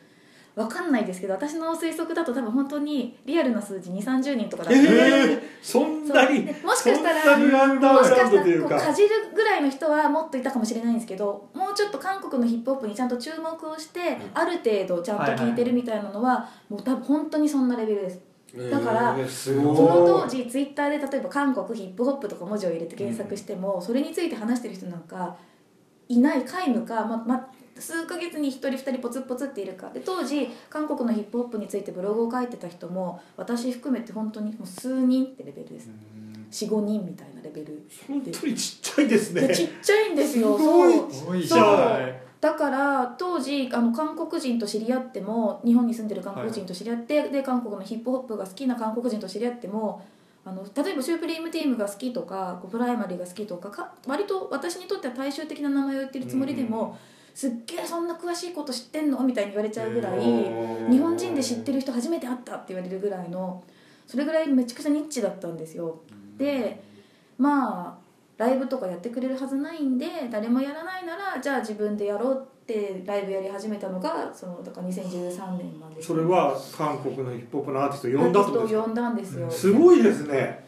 [0.54, 8.74] 分かんないですけど私の推測だと多分本当にリアルな数字2 3 0人とかだえったー、そんなにでもしかしたらもしかしたドというか。
[8.74, 18.20] らかじるぐらいの人はもっといたかもしれないんですけどもうちょっと韓国のヒップホップにちゃんと注目をして、ある程度ちゃんと聴いてるみたいなのは、もう多分本当にそんなレベルです。
[18.70, 25.36] だからその当時ツイッターで例えば韓国ヒップホップとか文字を入れて検索しても、それについて話してる人なんか
[26.08, 29.90] いない皆無か、まま、数ヶ月に1人2人ポツポツっているか。
[29.90, 35.90] で当時韓国のヒップホップについてブログを書いてた人も私含めて本当にもう数人ってレベルです。
[36.50, 37.88] 45人みたいなレベル。
[38.06, 39.48] 本当にちっちゃいですね。
[39.48, 40.58] でちっちゃいんですよ。
[40.58, 40.92] すごい。
[40.92, 41.12] そう。
[41.12, 42.14] すごいじそう。
[42.42, 50.04] だから当時あの韓国人と知り合っても日本に住んでる韓国人と知り合って、で韓国のヒップホップが好きな韓国人と知り合っても
[50.44, 56.98] あの例えばシュープリームティームが好きとかプライマリーが好きとかか割と私にとっては大衆的な名前を言ってるつもりでも、
[57.34, 59.20] すっげえそんな詳しいこと知ってんの？
[59.20, 63.62] みたいに言われちゃうぐらい日本人で知ってる人初めて会ったって言われるぐらいの
[64.06, 66.00] それぐらいめちゃくちゃニッチだったんですよ。
[66.36, 66.82] で
[67.38, 68.02] まあ
[68.38, 80.64] ライブとかやってくれるはずないんで誰もやらないならじゃあ自分でやろうってライブやり始めたのがそのだから2013年なんですそれは韓国のヒップホップのアーティストを呼んだと呼んだんですよ、すごいですね。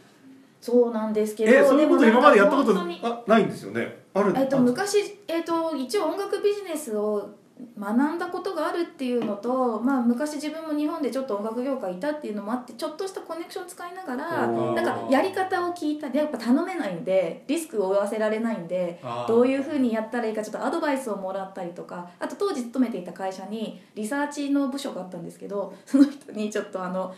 [0.60, 4.03] そうなんですけどえそういうこと今までやったことないんですよね？
[4.14, 7.34] あるえっと、あ昔、えっと、一応音楽ビジネスを
[7.78, 27.14] 学んだことがあるっていうのと、まあ、昔自分も日本でちょっと音楽業界いたっていうのもあってちょっとしたコネクション使いながらなんかやり方を聞いたりやっぱ頼めないんでリスクを負わせられないんでどういうふうにやったらいいかちょっとアドバイスをもらったりとかあと当時勤めていた会社にリサーチの部署があったんですけどその人にちょっとあの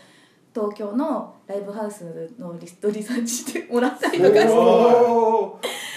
[0.55, 4.51] 東京のライブハウスのリストリサーチしてもらったりとかして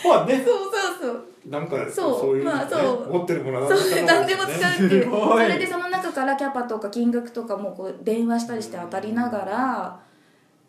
[0.05, 0.43] まあね。
[0.45, 2.19] そうそうなんかそう。
[2.19, 3.13] そういうのねまあそう。
[3.13, 5.09] 持ってるものはそう何でも使うっていう。
[5.11, 9.99] それでその中からキャパとか金額とかもこう電話したりして当たりながら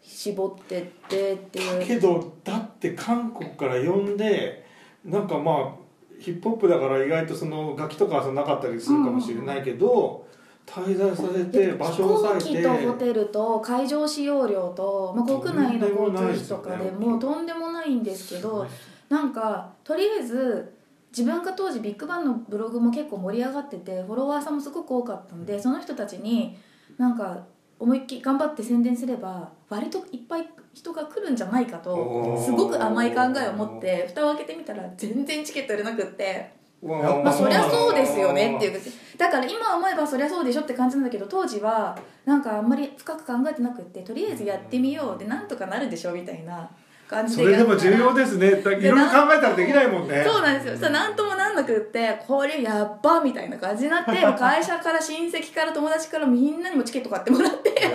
[0.03, 1.87] 絞ってってっていう。
[1.87, 4.65] けどだって韓国から呼んで
[5.05, 5.81] なんかまあ
[6.19, 10.27] ヒップホップだから意外とその楽器とかはそんなかったりするかもしれないけど、
[10.67, 12.59] 滞在させて場所を飛行押さえて。
[12.59, 18.67] 機とホテルと会場使用料と、まあ、国内の交通費とかでもとんでもないんですけど
[19.11, 20.73] なんかとりあえず
[21.11, 26.57] 自分が当時ビッグバンのブログも結構盛り上がっててフォロワーさんもすごく多かったのでその人たちに
[26.97, 27.45] なんか
[27.81, 36.61] 思いっきり頑張って宣伝すれば割といっぱい人が来るんじゃないかとすごく甘い考えを持って蓋を開けてみたら全然チケット売れなくって。
[36.83, 38.81] まあそりゃそうですよねっていう。
[39.19, 46.71] だから今思えばそりゃそうでしょって感じなんだけど当時はなんかあんまり深く考えてなくってとりあえずやってみようでなんとかなるでしょみたいな
[47.11, 48.51] 感じそれでも重要でですね。
[48.63, 50.23] だいろいろ考えたらできないもんね。
[50.25, 50.73] そうなんですよ。
[50.75, 57.87] そしたらなんともなんなくってこれやっばみたいな感じになって 会社から親戚から友達からみんなにもチケット買ってもらってで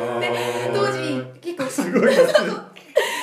[0.74, 2.75] 当時結構すごいですね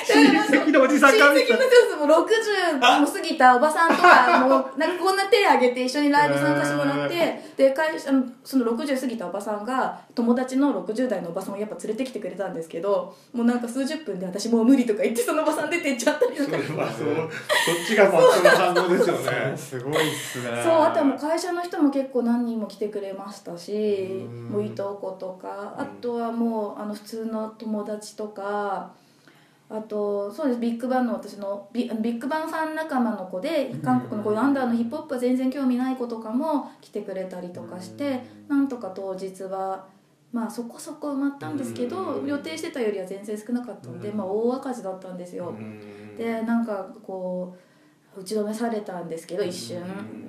[0.05, 1.17] 親戚のおじさんか？
[1.17, 16.49] ら見た親戚の人も60も過ぎたおばさんとかもうなんかこんな手挙げて一緒にライブ参加してもらってで会社のその60過ぎたおばさんが友達の60代のおばさんをやっぱ連れてきてくれたんですけどもうなんか数十分で私もう無理とか言ってそのおばさん出て行っちゃったりとか。
[16.51, 19.57] それはそうそっちがまっとうな反応ですよね。
[19.57, 20.61] すごいっすね。
[20.63, 24.49] そうあとはもう会社の人も結構何人も来てくれましたしうん。
[24.49, 28.91] もういとことかあとはもうあの普通の友達とか
[29.73, 30.59] あとそうです。
[30.59, 39.87] ビッグバンの私のビビッグバンファン仲間の子で韓国のこういうアンダーのヒップホップは全然興味ない子とかも来てくれたりとかしてなんとか当日は
[40.31, 45.51] まあそこそこ埋まったんですけど予定してたよりは全然少なかったのでまあ大赤字だったんですよ。
[46.19, 47.55] でなんかこ
[48.15, 49.81] う打ち止めされたんですけど一瞬。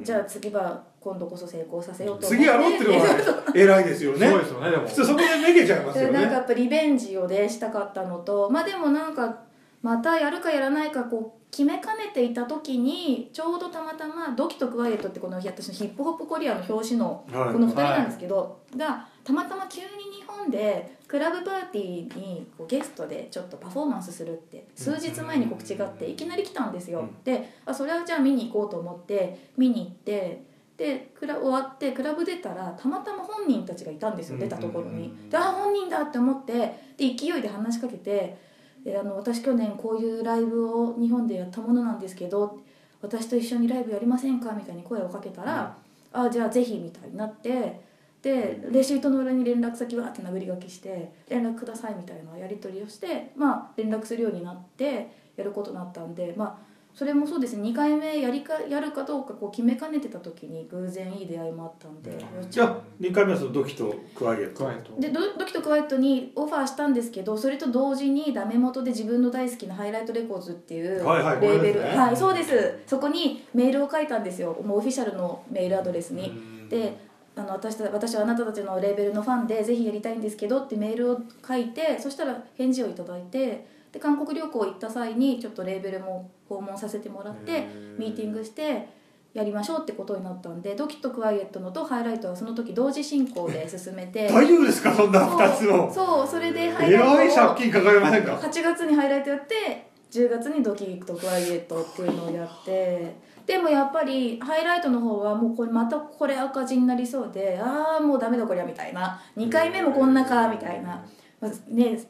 [0.03, 2.37] じゃあ次は今度こそ成功させようと思って。
[2.39, 4.27] 次やろうっていうのは 偉いですよね。
[4.27, 4.87] すごいですよねでも。
[4.89, 6.13] 普通そこでめげちゃいますよね。
[6.13, 8.49] でなんかやっぱリベンジをねしたかったのと。
[8.51, 9.43] まあでもなんか
[9.83, 17.53] またやるかやらないかこう決めかねていた時にちょうどたまたま「ドキとクワイエット」ってこの私のヒップホップコリアの表紙のはい。
[17.53, 30.43] この2人なんですけど、がたまたま急に日本でクラブパーティーにこうゲストでちょっとパフォーマンスするって数日前に告知があっていきなり来たんですよ、うんであそれはじゃあ見に行こうと思って見に行って
[30.77, 35.15] でクラ終わってクラブ出たらたまたま本人たちがいたんですよ出たところに。
[35.31, 36.53] であ本人だって思って
[36.97, 38.37] で勢いで話しかけて
[38.85, 42.59] であの私去年こういうライブを日本でやったものなんですけど
[43.01, 45.77] 私と一緒にライブやりませんかみたいに声をかけたら、
[46.11, 47.81] あじゃあぜひみたいになって
[48.23, 57.71] でレシートの裏に連絡先わーって殴り書きして連絡くださいみたいなやり取りをしてまあ連絡するようになってやることになったんでまあそれもそうですね。
[57.71, 62.17] 2回目やりかやるかどうかこう決めかねてた時に偶然いい出会いもあったんで、
[62.49, 72.01] じゃあ2回目はそのドキとクワイエットでドドキとクワイエットにオファーしたんですけどそれと同時にダメ元で自分の大好きなハイライトレコーズっていうはいはいレーベル、これですね。
[72.01, 72.79] はいそうです。
[72.87, 74.57] そこにメールを書いたんですよ。
[74.65, 76.33] もうオフィシャルのメールアドレスに、
[76.69, 76.97] で
[77.35, 87.65] あの私た私はあなたたちのレーベルのファンでぜひやりたいんですけどってメールを書いてそしたら返事をいただいてで韓国旅行行った際にちょっとレーベルも訪問させてもらって
[87.97, 88.89] ミーティングして
[89.33, 94.27] やりましょうってことになったんで「ドキとクワイエット」のと「ハイライト」はその時同時進行で進めて。
[94.33, 94.93] 大丈夫ですか？
[94.93, 95.89] そんな2つを。
[95.93, 103.15] そうそれでハえイライトを借金抱えませんか？8月にハイライトやって10月にドキッとクワイエットっていうのをやって。
[103.47, 109.21] でもやっぱりハイライトの方はもうこれまたこれ赤字になりそうでああもうダメだこりゃみたいな。
[109.37, 111.05] 2回目もこんなかみたいな、
[111.41, 112.01] まずね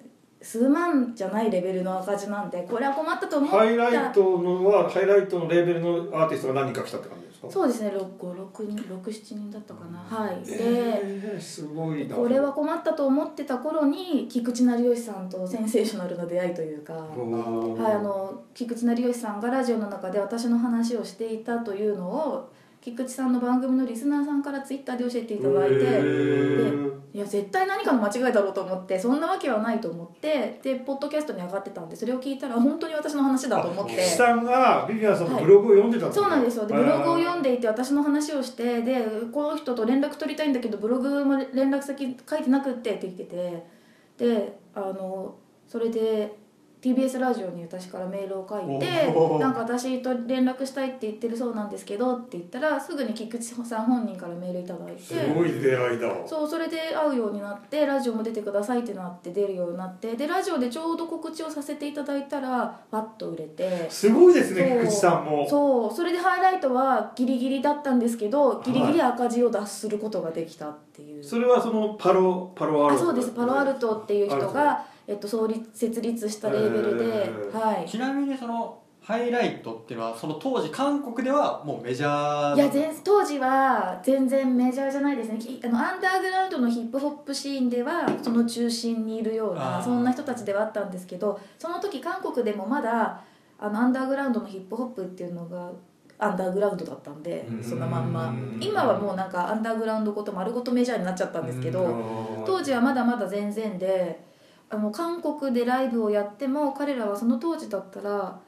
[0.44, 3.56] 数万じゃないレベルの赤字なんでこれは困ったと思った。
[3.56, 7.50] ハイライトのはハイライトのレーベルのアーティストが何人か来たって感じですか？
[7.50, 7.90] そうですね。
[7.90, 9.98] 56人67人だったかな。
[9.98, 10.44] はい。
[10.46, 12.14] で、えー、すごいな。
[12.14, 16.92] これは困ったと思ってた頃に菊池成吉さんとセンセーショナルな出会いというか。
[16.92, 22.50] はい、あの菊池成吉さんがラジオの中で私の話をしていたというのを
[22.84, 26.94] 菊池さんの番組のリスナーさんからツイッターで教えていただいて、へー。
[27.14, 33.92] いや絶対何かの間違いだろうと思ってそんなわけはないと思ってでポッドキャストに上がってたんでそれを聞いたら本当に私の話だと思って。
[33.92, 36.66] 菊池さんがビビアンさんのブログを読んでたんそうなんですよ。
[36.66, 43.74] でブログを読んででいて私の話をしてでこの人と連絡取りたいんだけどブログも連絡先書いてなくってって言ってて。
[44.16, 45.34] であの
[45.66, 46.36] それで
[46.84, 49.06] TBS ラジオに私からメールを書いて
[49.38, 62.50] なんか私と連絡したいって言ってるそうなんですけどって言ったらすぐに菊池さん本人からメールいただいてすごい出会いだそうそれで会うようになってラジオも出てくださいってなって出るようになってでラジオでちょうど告知をさせていただいたら
[62.90, 63.88] わっと売れて。
[63.88, 65.48] すごいですね菊池さんも。
[65.48, 65.94] そう。
[65.94, 73.02] それでハイライトはギリギリだったんですけどギリギリ赤字を脱することができたっていう、それはそのパロパロアルト。
[73.02, 73.30] あそうです。
[73.30, 77.88] パロアルトっていう人が、えっと、創立設立したレーベルで、はい。
[77.88, 85.38] ちなみにそのハイライトっていうのはその当時韓国ではもうメジャーいや全当時は全然メジャーじゃないですね。
[85.38, 93.22] きあのアンダーグラウンドのヒップホップシーンではその中心にいるようなそんな人たちではあったんですけどその時韓国でもまだ
[93.58, 95.70] あのアンダーグラウンドのヒップホップっていうのが
[96.18, 97.62] アンダーグラウンドだったんでうん。
[97.62, 98.34] そのまんま。
[98.58, 104.32] 今はもうなんかアンダーグラウンドごと丸ごとメジャーになっちゃったんですけど当時はまだまだ全然で
[104.74, 108.38] あの韓国でライブをやっても彼らはその当時だったら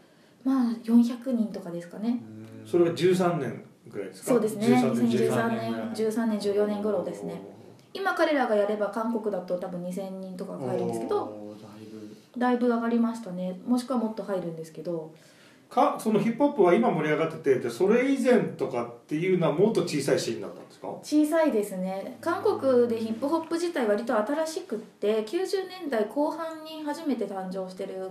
[0.45, 2.21] まあ400人とかですかね。
[2.65, 4.29] それが13年ぐらいですか？
[4.33, 4.67] そうですね。
[4.67, 5.91] 13年2013 13年。
[5.95, 7.41] 13年14年頃ですね。
[7.95, 12.39] 今彼らがやれば韓国だと多分2000人とか入るんですけどおーだいぶ。
[12.39, 13.59] だいぶ上がりましたね。
[13.67, 15.15] もしくはもっと入るんですけど
[15.69, 20.89] かそのヒップホップは今盛り上がっててでそれ以前とかっていうのはもっと小さいシーンだったんですか？
[21.03, 22.17] 小さいですね。
[22.21, 28.11] 韓国でヒップホップ自体割と新しくって90年代後半に初めて誕生してる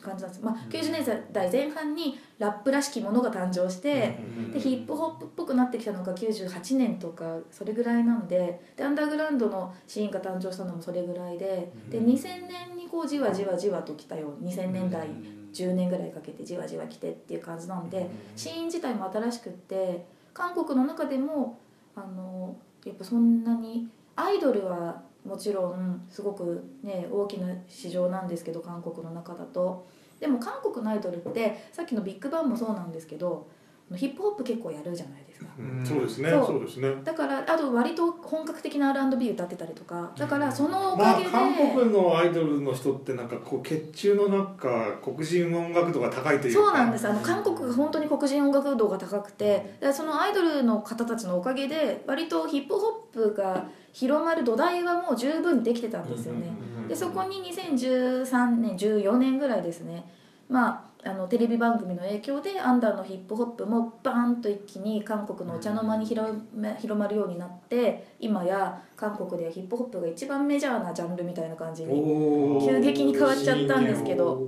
[0.00, 4.18] 感じなんです、まあ、90年代前半にラップらしきものが誕生して、
[4.52, 15.08] でヒップホップっぽくなってきたのが98年とかそれぐらいなんででアンダーグラウンドのシーンが誕生したのもそれぐらいでで2000年にこうじわじわじわときたよ2000年代
[15.54, 21.58] 10年ぐらいかけてじわじわ来てっていう感じなんでシーン自体も新しくって韓国の中でも
[21.94, 29.86] あのやっぱそんなにアイドルはもちろんすごくね大きな市場なんですけど韓国の中だと。
[30.20, 33.48] でも韓国のアイドルってさっきのビッグバンもそうなんですけど
[33.94, 35.46] ヒップホップ結構やるじゃないですか。
[35.58, 35.84] うん。
[35.84, 36.30] そうですね。
[36.30, 36.46] そう。
[36.46, 36.94] そうですね。
[37.04, 46.60] だからあと割と本格的な R&B 歌ってたりとかだからそのおまあかげで、韓国のアイドルの人ってなんかこう血中のなんか黒人音楽度が高いというか。
[46.60, 47.06] そうなんです。
[47.06, 56.56] あの韓国が本当に黒人音楽度が高くてそのアイドルの方たちのおかげで割とヒップホップが広まる土台はもう十分できてたんですよね。
[56.88, 60.10] でそこに2013年14年ぐらいですね。
[60.48, 74.42] まああのテレビ番組の影響でアンダーのヒップホップもバーンと一気に韓国のお茶の間に広め広まるようになって今や韓国ではヒップホップが一番メジャーなジャンルみたいな感じに急激に変わっちゃったんですけど。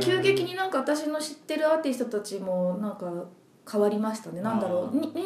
[0.00, 3.10] 急激になんか私の知ってるアーティストたちもなんか
[3.70, 4.42] 変わりましたね。
[4.42, 4.96] なんだろう。
[4.96, 5.24] に人間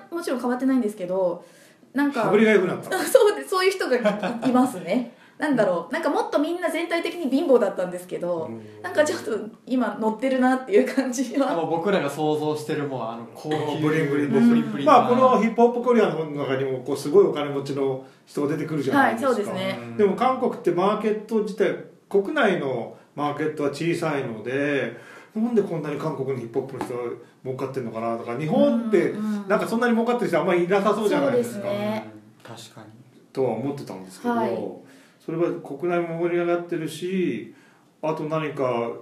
[0.00, 1.44] はもちろん変わってないんですけど
[1.92, 2.24] なんか
[3.10, 3.96] そうでそういう人が
[4.44, 8.50] いいますねなんだろうなんかもっとみんな全体的に貧乏だったんですけど、
[8.82, 11.54] なんかちょっと今乗ってるなっていう感じは。
[11.66, 14.30] 僕らが想像してるもうあの高級ブリンブリン。
[14.30, 19.78] ブリンブリンまあこのヒップホップコリアンの中にもこうすごいお金持ちの人が出てくるじゃないですか、はいそうですね。
[19.98, 24.96] でも韓国ってマーケット自体国内のマーケットは小さいので
[25.34, 27.00] なんでこんなに韓国のヒップホップの人が
[27.44, 31.62] 儲かってるのかなとか日本ってうんうんなんかそんなに儲かってる人あんまりいなさそうじゃないですか。
[31.62, 32.10] そうですね。
[32.42, 32.86] 確かに。
[33.34, 34.85] とは思ってたんですけど、はい
[35.26, 37.52] それは国内も盛り上がってるし
[38.00, 38.92] あと何か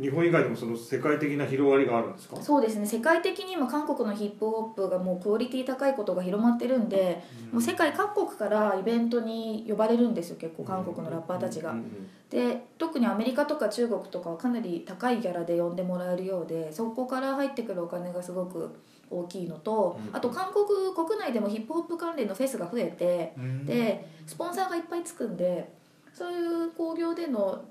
[0.00, 2.40] 日本以外でもその世界的な広がりがあるんですか？
[2.40, 2.86] そうですね。
[2.86, 11.72] 世界的にも韓国のヒップホップがもうクオリティ高いことが広まってるんで、もう世界各国からイベントに呼ばれるんですよ結構韓国のラッパーたちが。
[11.72, 11.78] うん。
[11.78, 12.08] うん。
[12.30, 18.70] で特にアメリカとか中国とかはかなり高いギャラで呼んでもらえるようでそこから入ってくるお金がすごく
[19.10, 20.16] 大きいのと、うん。
[20.16, 25.72] あと韓国国内でもヒップホップ関連のフェスが増えてでスポンサーがいっぱいつくんで
[26.12, 27.64] そういう興行での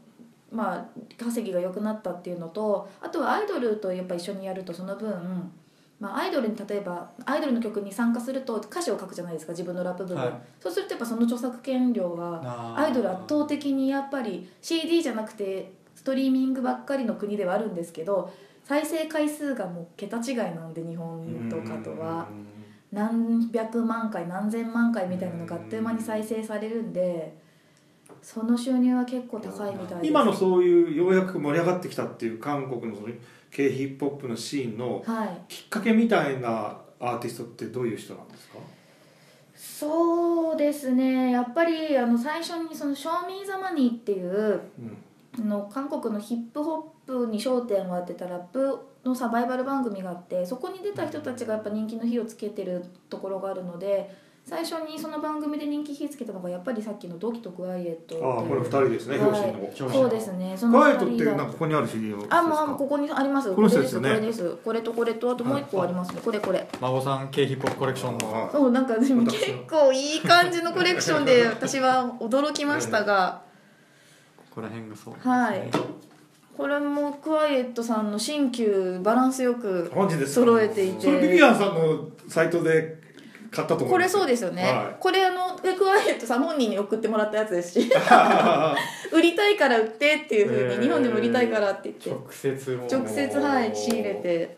[0.51, 0.85] まあ
[1.17, 5.51] 稼ぎが良くなったっていうのとあとはアイドルとやっぱ一緒にやるとその分、
[5.99, 10.33] まあ、アイドルに例えばアイドルの曲に参加すると歌詞を書くじゃないですか自分のラップ部分、はい。
[10.59, 12.85] そうするとやっぱその著作権料はあー。
[12.85, 18.31] アイドル圧倒的にやっぱり CD じゃなくてストリーミングばっかりの国ではあるんですけど
[18.67, 22.27] 再生回数がもう桁違いなんで日本とかとは。
[22.91, 27.37] 何百万回何千万回みたいなのがあっという間に再生されるんで
[28.21, 30.09] その収入は結構高いみたいです。
[30.09, 33.09] 今のそういうようやく盛り上がってきたっていう韓国のその
[33.51, 35.29] K ヒップホップのシーンのはい。
[35.53, 38.57] きっかけみたいなアーティストってどういう人なんですか？
[39.55, 41.31] そうですね。
[41.31, 44.61] やっぱりあの最初にその「ショーミー・ザ・マニー」っていう
[45.37, 54.13] の韓国のヒップホップに焦点を当てたラップのサバイバル番組があってそこに出た人たちがやっぱ人気の火をつけてるところがあるので
[54.47, 59.27] 最初にその番組で人気火つけたのがやっぱりさっきの「ドキとクワイエット」っていうああこれ二人ですねはい。
[59.27, 59.59] 表紙の。
[59.59, 60.55] 表紙そうですね。
[60.57, 63.49] そクワイエットってなんかここにある CD のあもうあもうここにあります。
[63.49, 66.21] ここれですこれですこれとこれとあともう一個ありますね。
[66.23, 66.65] これこれ。
[66.79, 68.47] 孫さん K ヒップホップコレクションの。
[68.47, 73.41] あそうなんかでも私結構いい感じのコレクションで私は驚きましたが。
[74.37, 75.69] ここら辺がそうはい
[76.57, 79.91] これもクワイエットさんの新旧バランスよく
[80.25, 81.01] 揃えていて。
[81.01, 82.97] それビビアンさんのサイトで
[83.51, 87.89] 買ったと思うこれそうですよね、はこれあのえクワイエットさん本人に送ってもらったやつですし。
[89.13, 92.09] 売りたいから売ってっていうふうに日本でも売りたいからって言って。
[92.09, 94.57] 直接直接はい仕入れて。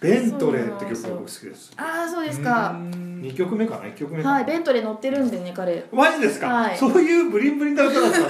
[0.00, 1.72] ベントレーって曲が僕好きです。
[1.76, 2.76] ああそうですか。
[2.80, 5.84] 2曲目かな？1曲目はいベントレー乗ってるんでね彼。
[5.92, 6.78] マジですか、はい。
[6.78, 8.28] そういうブリンブリンな歌だったんだ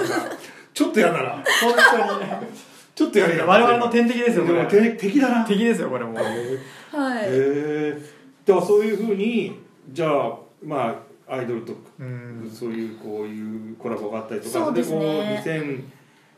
[0.73, 1.29] ちょっとやだな。
[1.29, 2.70] 本当に
[3.01, 4.57] ちょっとやりや我々の天敵ですよこれ。
[4.59, 5.43] でもて敵だな。
[5.43, 6.15] へ敵ですよこれもう。
[6.15, 6.21] は
[7.21, 8.01] い、え
[8.45, 9.59] ではそういうふうに
[9.91, 12.51] じゃあまあアイドルとうん。
[12.53, 14.99] そういうこういうコラボがあったりとかそうですね。
[14.99, 15.05] こ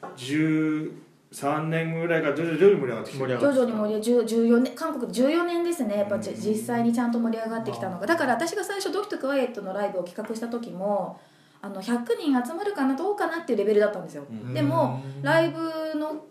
[0.07, 5.97] う2013年ぐらいから徐々に徐々に盛り上がってきて盛り上徐々に盛り上14年韓国で14年ですね。
[5.97, 8.07] やっぱじ実際にちゃんと盛り上がってきたのが。
[8.07, 11.19] だから私が最初「ドキとクワイエット」のライブを企画した時も
[11.61, 14.53] あの100人集まるかなどうかなっていうレベルだったんですよ、うん。
[14.53, 16.25] でもライブの、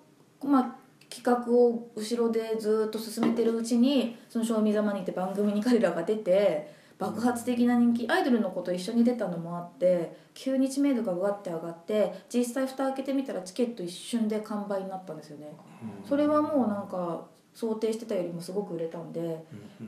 [0.47, 0.77] まあ、
[1.09, 15.53] 企画を後ろでずっと進めてるうちに「その賞味ざまに」って番組に彼らが出て爆発的な人気アイドルの子と一緒に出たのもあって急に知名度がぐわって上がって実際蓋開けてみたらチケット一瞬で完売になったんですよね。
[16.09, 19.45] それはもうなんか想定してたよりもすごく売れたんで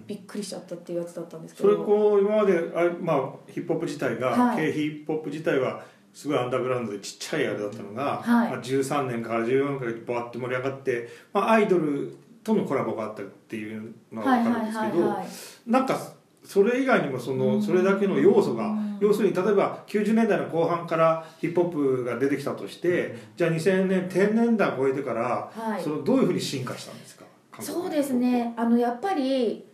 [0.07, 4.57] びっくりしちゃったっていうやつだったんですけそれどこう今まであ、まあ、ヒップホップ自体が、はい。
[4.57, 5.83] K ヒップホップ自体は
[6.15, 8.51] すごいアンダーグラウンドでちっちゃいあれだったのが、はい。
[8.51, 15.99] まあ、13年から14年からバーって盛り上がって、まあ、アイドルとのコラボがあったっていうのははい分かるんですけど、はいなんか
[16.45, 18.99] それ以外にもそのそれだけの要素がうん。
[19.01, 25.83] 要するに例えば90年代の後半からヒップホップが出てきたとしてじゃあ2000年10年代超えてからはい。
[25.83, 27.25] そのどういうふうに進化したんですか？
[27.61, 28.53] そうですね。
[28.57, 29.65] あのやっぱり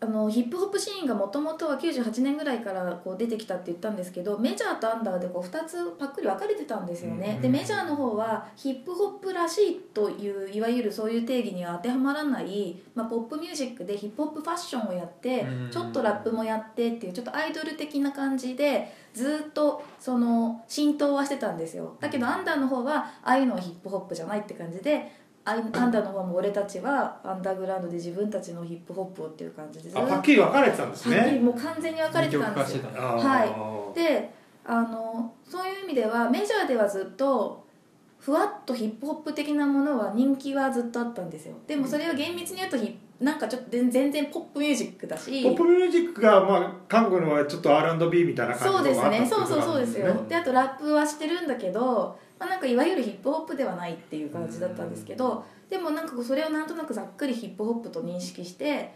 [0.00, 21.96] あのヒップホップシーンがもともとは98年ぐらいからこう出てきたって言ったんですけどメジャーとアンダーでこう2つパックリ分かれてたんですよね、うんでメジャーの方はヒップホップらしいといういわゆるそういう定義には当てはまらない、まあ、ポップミュージックでヒップホップファッションをやってうんちょっとラップもやってっていうちょっとアイドル的な感じでずっとその浸透はしてたんですよ。
[22.00, 25.10] だけどアンダーの方はああいうのはヒップホップじゃないって感じで
[25.48, 29.88] アイアンダーの方も俺たちはアンダーグラウンドで自分たちのヒップホップをっていう感じで。
[29.88, 32.82] ずっとあはっきり分かれてたんですはっきりねもう完全に分かれてたんですよ。
[32.92, 33.98] はい。
[33.98, 34.34] で
[34.64, 37.66] あのそういう意味ではメジャーではずっと
[38.18, 41.54] ふわっとヒップホップ的なものは人気はずっとあったんですよ。
[41.66, 45.42] でもそれは厳密に言うとヒなんかちょっと全全然ポップミュージックだし。
[45.42, 49.26] ポップミュージックが、まあ、韓国のはちょっと R&B みたいな感そうですね。
[49.28, 58.92] そうそうそうですよ、であとラップはしてるんだけど、まあ、なんかいわゆるヒップホップではないっていう感じだったんですけどでもなんかそれをなんとなくざっくりヒップホップと認識して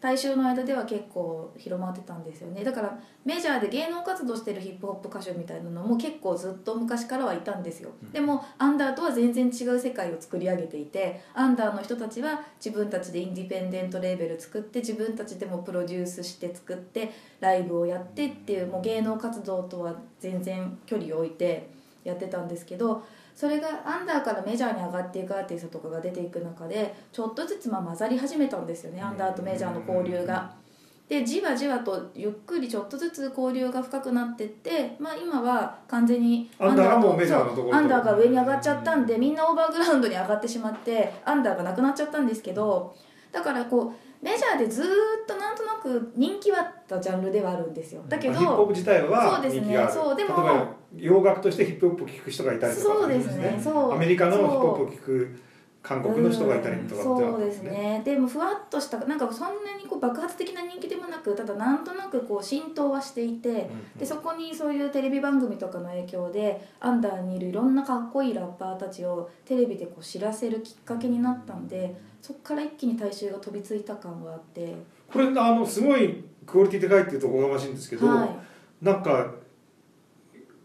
[0.00, 21.70] 大衆の間では結構広まってたんですよねだからメジャーで芸能活動してるヒップホップ歌手みたいなのも結構ずっと昔からはいたんですよでもアンダーとは全然違う世界を作り上げていてアンダーの人たちは自分たちでインディペンデントレーベル作って自分たちでもプロデュースして作ってライブをやってっていうもう芸能活動とは全然距離を置いて
[22.08, 23.04] やってたんですけど
[23.34, 30.66] それがアンダーからメジャーに上がっていくアーティストとかが出ていく中でちょっとずつまあ混ざり始めたんですよねアンダーとメジャーの交流が。
[31.08, 42.96] でじわじわとゆっくりちょっとずつ交流が深くなってって、まあ、今は完全にアンダーがもメジャーのところアンダーが上に上がっちゃったんでみんなオーバーグラウンドに上がってしまってアンダーがなくなっちゃったんですけど
[43.30, 44.88] だからこうメジャーでずーっ
[45.26, 48.02] となんとなく人気はあったジャンルではあるんですよ。
[48.08, 49.60] だけどヒップホップ自体はそうですね。
[49.60, 49.92] 人気がある。
[49.92, 53.60] そうでも例えば洋楽としてヒップホップを聴く人がいたりとかそうですね。
[53.62, 53.92] そう。
[53.92, 55.40] アメリカのヒップホップを聴く
[55.86, 58.02] 韓国の人がいたりとかってうんそうですね。
[58.04, 74.74] でもふわっとしたなんかそんなにこう爆発的な人気でもなくただなんとなくこう浸透はしていてでそこにそういうテレビ番組とかの影響でアンダーにいるいろんなかっこいいラッパーたちをテレビでこう知らせるきっかけになったんでそこから一気に大衆が飛びついた感はあって。
[75.12, 78.84] これあのすごいクオリティ高いっていうとおこがましいんですけど、はい。
[78.84, 79.32] なんか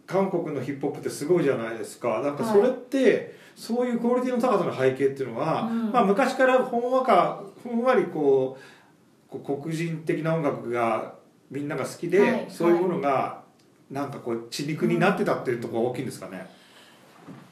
[0.08, 2.22] 韓国のヒップホップってすごいじゃないですか。
[2.22, 5.92] なんかはいそれって、そういうクオリティの高さの背景っていうのは、うん。
[5.92, 8.58] まあ、昔からほんわかふんわりこ
[9.32, 11.16] うこう黒人的な音楽が
[11.50, 13.42] みんなが好きで、はいそういうものが
[13.90, 16.48] なんかこう血肉になってたっていうところが大きいんですかね。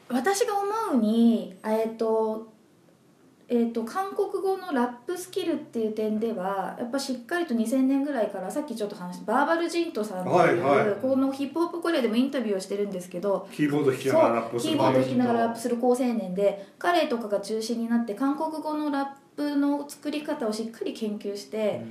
[0.08, 2.52] 私が思うにえっ、と
[3.52, 10.94] えー、と韓国語のラップスキルっていう点ではやっぱしっかりと2000年ぐらいからさっきちょっと話したバーバルジントさんっていう、はいはい。
[11.02, 14.74] このヒップホップコリアでもインタビューをしてるんですけどキーボード弾きそながらラップをする。
[14.74, 21.82] うキーボード弾きながらラップする好青年で彼とかが中心になって韓国語のラップの作り方をしっかり研究して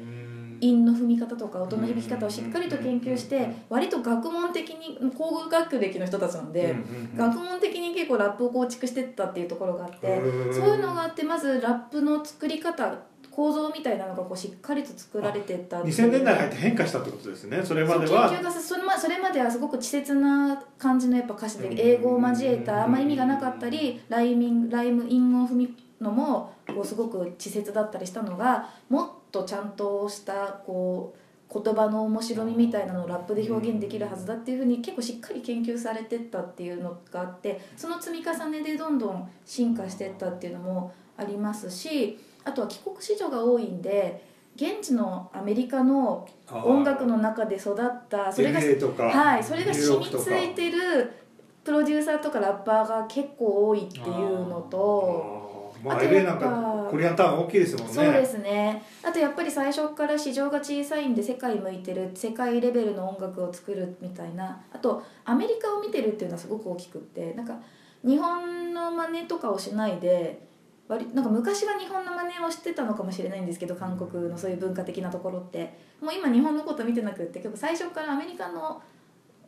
[0.61, 6.75] 韻の踏み方とか音の響き方をしっかりと研究して割と学問的に高学歴の人たちなんで。
[7.15, 12.93] 学問的に結構ラップを構築してったっていうところがあってそういうのがあってまずラップの作り方
[13.31, 15.95] 構造みたいなのがこうしっかりと作られてったっていう。
[15.95, 17.61] 2000年代に入って変化したってことですね。
[17.63, 18.29] それまでは。
[18.29, 31.19] 研究がさそれまそれまではすごく稚拙な感じのやっぱ歌詞で英語を交えたあんま意味がなかったりライミングライム韻を踏みのもこうすごく稚拙だったりしたのがもっとちゃんとしたこう
[31.51, 44.23] 言葉の面白みみたいなのをラップで表現できるはずだっていうふうに結構しっかり研究されてったっていうのがあってその積み重ねでどんどん進化してったっていうのもありますしあとは帰国子女が多いんで
[44.55, 48.59] 現地のアメリカの音楽の中で育ったそれが
[49.09, 51.11] はい、それが染みついてる
[51.63, 55.38] プロデューサーとかラッパーが結構多いっていうのと。
[55.83, 57.93] まあなんかコリアンタウン大きいですもんね。
[57.93, 58.83] そうですね。
[59.03, 64.61] あとやっぱり最初から市場が小さいんで世界向いてる世界レベルの音楽を作るみたいな。
[64.73, 67.33] あとアメリカを見てるっていうのはすごく大きくって。
[67.33, 67.57] なんか
[68.05, 70.47] 日本の真似とかをしないで
[70.87, 75.89] 割なんか昔は日本の真似をしてたのかもしれないんですけど韓国のそういう文化的なところって。
[76.01, 78.81] もう今日本のこと見てなくって結構最初からアメリカの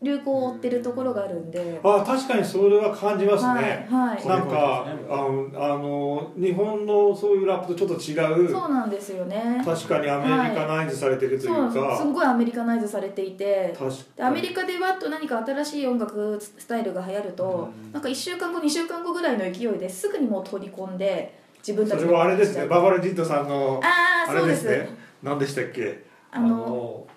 [0.03, 4.27] 流行を追ってるところがあるんで、あ確かにそれは感じますね、はいはい。
[4.27, 8.51] なんかあのあの日本のそういうラップとちょっと違う。
[8.51, 9.61] そうなんですよね。
[9.63, 13.77] 確かにアメリカナイズされてるというそうなんですか、すごいアメリカナイズされていて。
[14.19, 22.65] アメリカでわっと何か新しい音楽スタイルが流行ると、なんか1週間後2週間後ぐらいの勢いですぐにもう取り込んで自分たちそれはあれですね。
[22.65, 24.89] ババルジットさんのあああれそうですね。
[25.21, 26.03] 何でしたっけ？
[26.31, 27.07] あのあの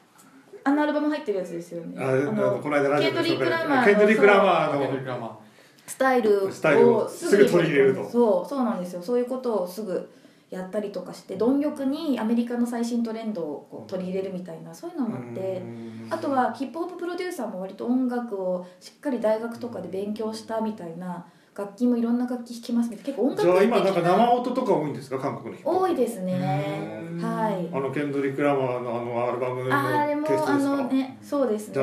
[0.64, 2.02] アルバム入ってるやつですよね。
[2.02, 5.40] あのこの間ラジオでケンドリック・ラマーのケンドリック・ラマーの。
[5.86, 8.08] スタイルをスタイルをすぐ取り入れると。
[8.08, 9.02] そうそうなんですよ。
[9.02, 10.10] そういうことをすぐ
[10.50, 15.62] やったりとかして貪欲にアメリカの最新トレンドをこう取り入れるみたいなそういうのもあって。
[16.10, 21.26] あとはヒップホッププロデューサーも割と音楽をしっかり大学とかで勉強したみたいな
[21.56, 25.18] 楽器もいろんな楽器弾きますみたいな結構音楽じゃあ今的なんか生音とか多いんですか？
[25.18, 27.06] 韓国の多いですね。
[27.12, 27.20] うん。
[27.20, 27.68] はい。
[27.72, 31.74] あのケンドリック・ラマーのあのアルバムのああれもあのねそうですね。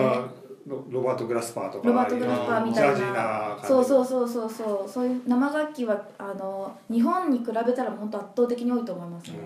[0.68, 3.58] ロロバート・グラスパーとかロバート・グラスパーみたいな。
[3.64, 4.90] そうそうそうそうそう。
[4.90, 9.38] そういう生楽器はあの日本に比べたら本当圧倒的に多いと思いますね、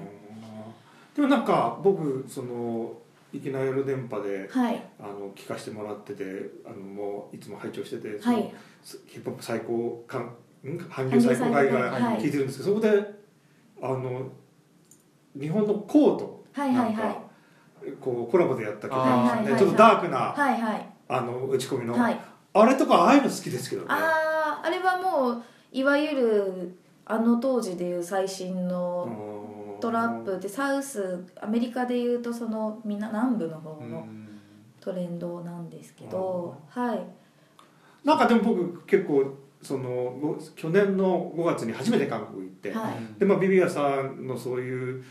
[1.16, 2.92] でもなんか僕その
[3.34, 4.82] 「いきなり夜電波で」はい。
[5.00, 6.24] あの聞かせてもらってて
[6.66, 8.54] あのもういつも拝聴してて、はい。
[8.84, 10.22] そのヒップホップ最高かん
[10.68, 10.78] ん？
[10.90, 12.18] 韓流最高会がはい。
[12.18, 13.16] 聞いてるんですけど、そこで
[13.82, 14.30] あの
[15.40, 16.94] 日本の KOHH とはいはいはい。
[16.96, 17.22] なんか
[18.00, 19.46] こうコラボでやった曲あーなんですよはい。
[19.46, 19.60] はいはいね。
[19.60, 20.90] ちょっとダークなはいはい。
[21.08, 22.20] あの打ち込みの、はい。
[22.54, 23.88] あれとかああいうの好きですけどね。
[23.90, 29.35] あああれはもういわゆるあの当時でいう最新のうん
[29.80, 34.08] トラップでサウスアメリカでいうとそのみんな南部の方の
[34.80, 37.00] トレンドなんですけどはい。
[38.04, 39.90] なんかでも僕結構その
[40.22, 43.20] ご去年の5月に初めて韓国行って、はい。
[43.20, 45.04] でまあビビアさんのそういう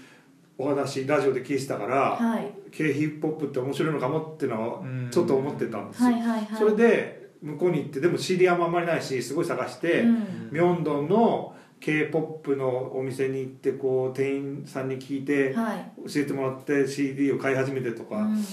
[0.57, 2.53] お話ラジオで聞いてたから、はい。
[2.71, 5.09] K ヒップホップって面白いのかもっていうのはうん。
[5.11, 6.57] ちょっと思ってたんですよ、はいはいはい。
[6.57, 10.49] それで向こうに行ってでも CD あんまりないしすごい探して、うん。
[10.53, 15.93] ミョンドンの k p o p のお店に行ってこう店員さんに聞いてはい。
[16.09, 18.45] 教えてもらって CD を買い始めてとか、うん。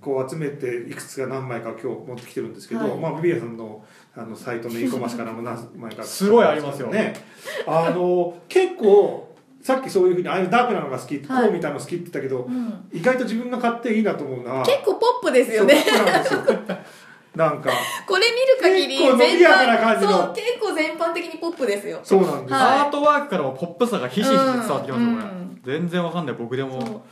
[0.00, 2.98] こう集めていくつか何枚か今日持ってきてるんですけど、はい。
[2.98, 3.84] まあビビアさんの
[4.16, 6.88] あのサイトの e コマースからも何枚か すごいありますよ。
[6.88, 7.14] ね
[7.64, 9.28] あの結構
[9.62, 11.42] さっきそういうふうにああいうダークなのが好き、はい。
[11.44, 12.88] こうみたいなの好きって言ったけどうん。
[12.92, 15.76] 意外と自分が買っていいなと思うのは結構ポップですよね。
[16.28, 16.66] そう
[17.34, 17.70] なんか
[18.06, 18.26] これ
[18.60, 20.12] 見る限り結構伸びやかな感じの。
[20.12, 22.00] そう結構全般的にポップですよ。
[22.02, 22.62] そうなんです、はい。
[22.80, 25.60] アートワークからもポップさがひしひし伝わってきますよ、うん。
[25.62, 26.34] これ全然わかんない。
[26.34, 27.04] 僕でも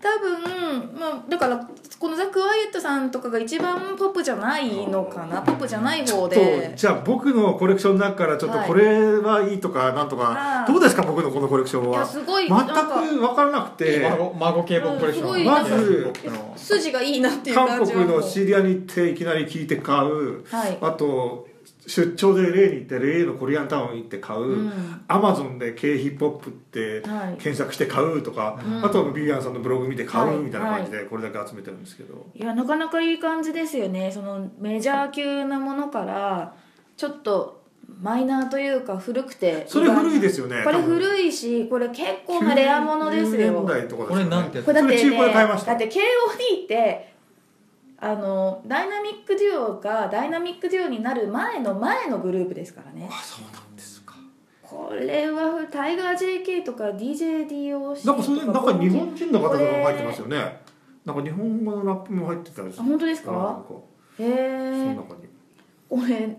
[0.00, 1.68] 多分まあだから
[1.98, 5.40] このザ・クワイエットさんとかが一番ポップじゃないのかな。
[5.42, 13.44] ポップじゃない方とでじゃあ僕のコレクションの中からちょっとはいこれはいいとかなんとか、はいどうですか僕のこのコレクションいやはすごい全く分か。
[13.44, 14.00] らなくて。
[14.10, 15.30] 孫孫系ポップコレクション。
[15.30, 16.12] うんすごいまず
[16.56, 20.44] 筋がいいなっていう韓国のシリアに行っていきなり聞いて買う。
[20.46, 20.78] はい。
[20.80, 21.46] あと
[21.86, 25.04] 出張でレイに行ってレイのコリアンタウン行って買う、うん。
[25.06, 27.36] アマゾンで K ヒップホップってはい。
[27.36, 28.84] 検索して買うとか、うん。
[28.84, 30.36] あとはビビアンさんのブログ見て買はい。
[30.36, 34.10] うみたいな感じでこれだけ集めてるんですけど、いやなかなかいい感じですよね。
[34.10, 36.54] そのメジャー級なものから
[36.96, 37.62] ちょっと
[38.00, 39.64] マイナーというか古くて。
[39.68, 45.70] それ古いですよねこれ古いしこれ結構なレアものです90よ年代とかですこれなんてこれだってそれ中古でね買いました。
[45.70, 47.15] だって KOD って
[48.08, 53.08] あのダイナミックデュオがダイナミックデュオになる前の前のグループですからね。
[53.10, 54.14] あそうなんですか。
[54.62, 60.60] これはタイガー JK とか DJDOC となんかそれでなんか日本人の方とかも入ってますよよね
[61.04, 63.62] なんか日本語のラップも入ってたりすあ本当ですか？
[64.18, 65.28] へそのえ中に。
[65.88, 66.36] これ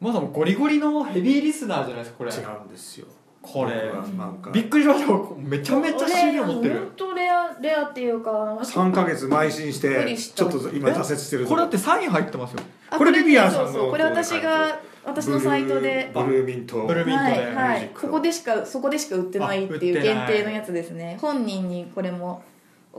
[0.00, 2.32] まだゴリゴリのヘビーリスナーじゃないですかこれ。
[2.32, 3.06] 違うんですよ
[3.42, 5.10] これなんかびっくりしました。
[5.12, 6.74] よめちゃめちゃ CD を持ってる。
[6.76, 12.60] 本当レアレアっていうか3ヶ月邁進してちょっと今挫折してるこれだってサイン入ってますよ。
[12.90, 16.10] あこれビビアンさんのそうそうこれ私が私のサイトで。
[16.14, 16.86] ブルーミント。
[16.86, 21.18] ブルーミントでここでしかそこでしか売ってないっていう限定のやつですね。
[21.20, 22.42] 本人にこれも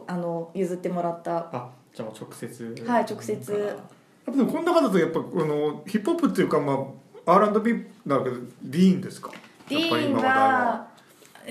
[0.08, 1.38] あの譲ってもらった。
[1.38, 2.76] あじゃあもう直接。
[2.86, 3.78] はい直接。
[4.26, 6.86] でもこの中だとやっぱあのヒップホップっていうかま
[7.26, 9.32] あ R&B だけどディーンですか？
[9.70, 10.88] ディーンが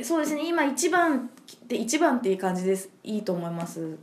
[0.03, 1.31] そうですね今一番
[1.67, 2.89] で一番っていう感じです。
[3.03, 3.81] いいと思います。
[3.81, 3.97] 好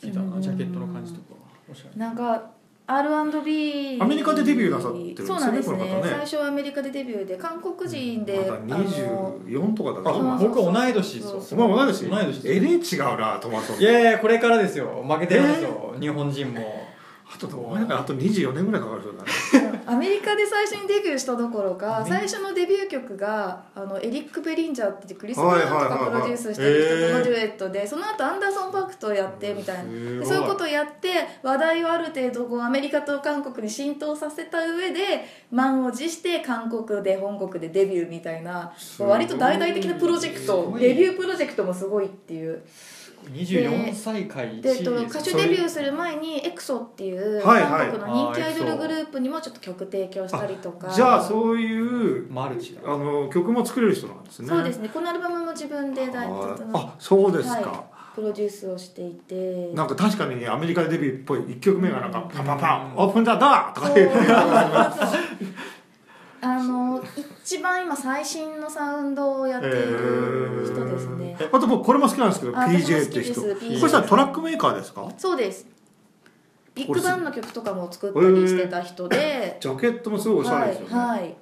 [0.00, 1.38] きだなジャケットの感じとか
[1.96, 2.50] なんか
[2.90, 5.78] R&B アメリカでデビューなさってるんですよねそうなんですね。
[5.78, 6.02] ね。
[6.02, 11.40] 最初はアメリカでデビューで韓国人で、まだあの24とかだあなそう僕同い年ですよ。
[11.40, 12.08] そお前同い年。
[12.08, 13.74] 同い年えれ違うなトマト。
[13.74, 15.04] いやいやこれからですよ。
[15.06, 16.87] 負けてるんですよ、日本人も
[17.30, 19.78] あとお前なんかあと24年ぐらいかかるそうだね。
[19.86, 29.82] アメリカで最初にデビューしたどころか最初のデビュー曲があのエリック・ベリンジャーってクリス・ブラウンとかプロデュースしてる人とのデュエットでその後アンダーソン・パークとやってみたいな。
[30.24, 31.08] そういうことをやって
[31.42, 42.62] 話題をある程度こうアメリカと韓国に浸透させた上で満を持して韓国で本国でデビューみたいな割と大々的なプロジェクすトデビュープロジェクトもすごいっていう
[43.32, 50.92] 24歳会で、えっと、CD 歌手デビューする前にエクソっていう韓国の人気アイドルグループにもちょっと曲提供したりとか。
[50.92, 52.80] じゃあそういうマルチだ。
[52.84, 54.48] あの曲も作れる人なんですね。
[54.48, 54.88] そうですね。
[54.88, 57.98] このアルバムも自分でだいあそうですか、はい。
[58.14, 59.72] プロデュースをしていて。
[59.74, 64.16] なんか確かにアメリカでデビューっぽい1曲目がなんかパンパンパンうんオープンザドアとか言って
[66.40, 67.02] あの
[67.42, 73.40] 一番今最新のサウンドをやっている人ですね、あと僕これも好きなんですけど PJ って人。
[73.40, 75.10] これさトラックメーカーですか？
[75.18, 75.66] そうです。
[76.74, 80.94] ビッグバンの曲とかも作ったりしてた人で、ジャケットもすごいおしゃれですよね。
[80.94, 81.34] はいはい。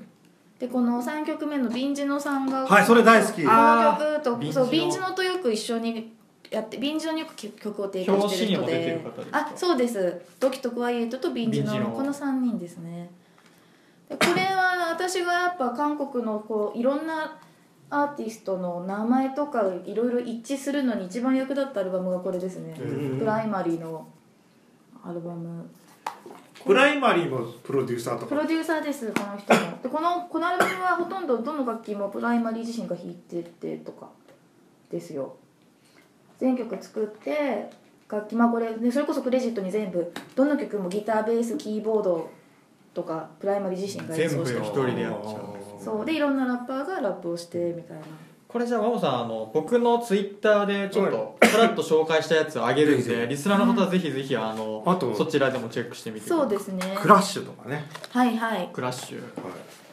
[0.58, 3.44] でこの3曲目の「ビンジノさんがはいそれ大好き。
[3.44, 5.12] この曲とそうビンジノ。
[5.12, 6.14] とよく一緒に
[6.50, 9.04] やってビンジノによく曲を提供してる人で。
[9.32, 13.10] あそうですドキとクワイエットとビンジノビンジノこの3人ですね。
[14.08, 17.38] でこれは私がやっぱ韓国のこういろんな
[17.88, 22.74] アーティストの名前とかいろいろ一致するのに一番役立ったアルバムがこれですね。
[22.78, 24.06] うんプライマリーの
[25.04, 25.64] アルバム。
[26.64, 28.26] プライマリーもプロデューサーとか？
[28.26, 29.78] プロデューサーですこの人も。
[29.82, 34.08] でこのこのアルバムはほとんどどの楽器もプライマリー自身が弾いててとか
[34.90, 35.36] ですよ。
[36.40, 37.70] 全曲作って
[38.08, 42.30] 楽器まあこれ、ね、それこそクレジットに全部どの曲もギターベースキーボード
[42.96, 46.06] とかプライマリー自身が演奏して全部一人でやっちゃうそう。
[46.06, 48.02] でいろんなラッパーがラップをしてみたいな。
[48.48, 56.96] これじゃあ真帆さんあの僕のツイッターでちょっとさらっと紹介したやつをあげるんでリスナーの方はぜひぜひあのあとそちらでもチェックしてみてそうですね。
[56.98, 57.84] クラッシュとかね。
[58.10, 58.70] はいはい。
[58.72, 59.20] クラッシュ。
[59.20, 59.32] はい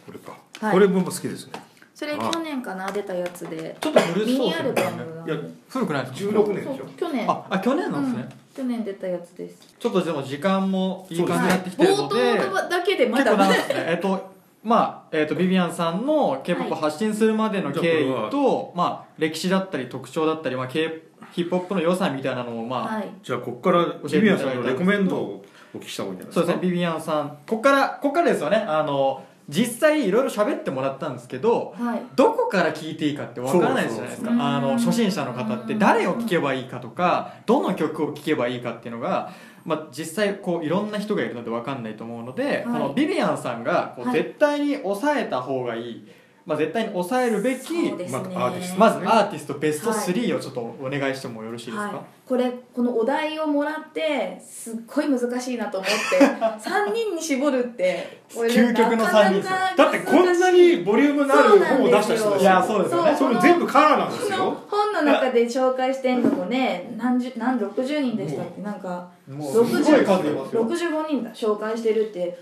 [0.05, 0.73] これか、はい。
[0.73, 1.53] これも好きですね。
[1.95, 3.75] それ去年かな出たやつで。
[3.79, 5.03] ちょっと古そうですね。
[5.27, 5.37] いや
[5.69, 7.29] 古くないですか16年でしょ去年。
[7.29, 9.75] ああ去年なんですね、去年出たやつです。
[9.79, 14.33] ちょっとでも時間もいい感じになってきてる冒ので、頭だけでま結だ構長いですねえっと
[14.63, 21.01] まあえっとビビアンさんの k p o p を発信するまでの経緯と、まあ、歴史だったり特徴だったり、まあ、K
[21.31, 23.09] ヒップホップの良さみたいなのを、まあはい。
[23.23, 26.41] じゃあここからビビアンさんのレコメンドをお聞きした方がいいんじゃないですか？
[26.41, 27.29] そうですねビビアンさん。
[27.29, 28.57] ここからここからですよね。
[28.57, 32.01] あの実際いろいろ喋ってもらったんですけどはい。
[32.15, 34.31] どこから聞いていいかってわからないじゃないですか。
[34.31, 39.33] あの初心者の方って誰を聴けばいいかとかどの曲を聴けばいいかっていうのが、
[39.65, 42.63] まあ、実際こういろんな人がいるのでわかんないと思うので、い。
[42.63, 44.17] このビビアンさんがこうはい。
[44.17, 46.07] 絶対に抑えた方がいい、
[46.45, 51.95] まあ、絶対に抑えるべきね、まあアーティストまずアーティストベスト3をちょっとお願いしてもよろしいですか、はい、
[52.27, 56.19] これこのお題をもらってすっごい難しいなと思って
[56.69, 62.37] 3人に絞るって究極の三人だってこんなにボリュームのある本を出した人ですよ。
[62.37, 63.15] いやそうですよね。
[63.15, 64.57] それ全部カラーなんですよ。
[64.67, 68.61] 本の中で紹介してんのもね何十何60人でしたっけ？
[68.61, 70.65] なんかもうすごい数いますよ。
[70.65, 71.29] 65人だ。
[71.31, 72.37] 紹介してるって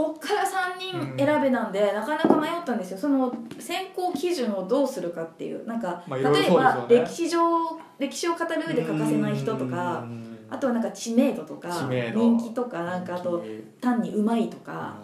[0.00, 2.98] こっから3人選べなんで、なかなか迷ったんですよ。
[2.98, 5.66] その選考基準をどうするかっていう。
[5.66, 7.38] なんか、例えば、歴史上
[8.00, 10.06] 歴史を語る上で欠かせない人とか
[10.48, 13.44] あとはなんか知名度とか人気とかなんかあと
[13.80, 14.96] 単にうまいとか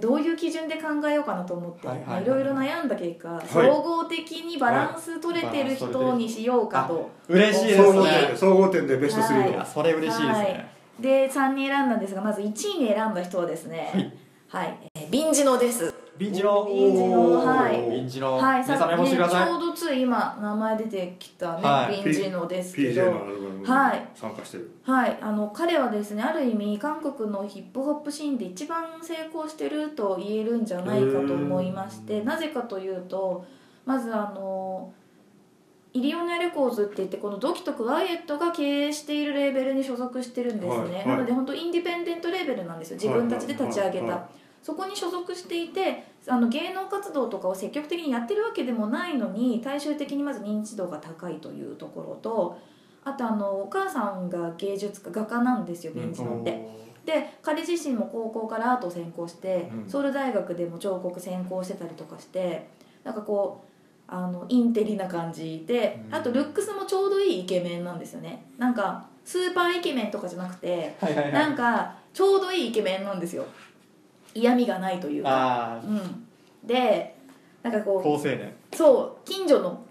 [0.00, 2.10] どういう基準で考えようかなと思ってはいはいはい。
[2.10, 3.48] まあいろいろ悩んだ結果、い。
[3.48, 9.52] 総合的にバランス取れてる人にしようかと、嬉しいです総合点ねで総合点でベスト3い。
[9.54, 10.70] やそれ嬉しいですはね
[11.00, 14.12] い、で3人選んだんですがまず1位に選んだ人はですねはい、
[14.50, 15.92] えー、ビンジノです。
[16.16, 17.90] ビンジのビンジノはい。
[17.90, 19.44] ビンジのはい、皆さんメモしてください。
[19.44, 22.02] ねちょうどつい今名前出てきたね、はい。
[22.02, 23.02] ビンジノですけど。
[23.64, 24.08] はい。
[24.14, 24.70] 参加してる。
[24.84, 33.44] はい、あの彼はですねある意味韓国のヒップホップシーンで一番成功してると言えるんじゃないかと思いましてなぜかというと
[33.84, 34.90] まずあの
[35.94, 41.06] イリオネレコーズって言ってこのドキとクワイエットが経営しているレーベルに所属してるんですね、はいはい。
[41.08, 42.96] なので本当インディペンデントレーベルなんですよ。
[42.96, 44.28] 自分たちで立ち上げた。
[44.62, 52.58] そこに所属していてあの芸能活動とかを積極的にやってるわけでもないのに大衆的にまず認知度が高いというところと
[53.04, 56.68] あとあのお母さんが芸術家画家なんですよベンチのって。
[57.06, 59.88] で彼自身も高校からアートを専攻して、うん。
[59.88, 62.68] ソウル大学でも彫刻専攻してたりとかして
[63.04, 63.67] なんかこう
[64.10, 66.14] あのインテリな感じで、うん。
[66.14, 68.46] あとルックスもちょうどいいイケメンなんですよね。
[68.56, 73.44] なんかスーパーイケメンとかじゃなくてはいはいはないんかちょうどいいイケメンなんですよ。
[74.34, 76.26] 嫌味がないというか、あうん、
[76.66, 77.14] で
[77.62, 79.84] なんかあこう高青年そう近所の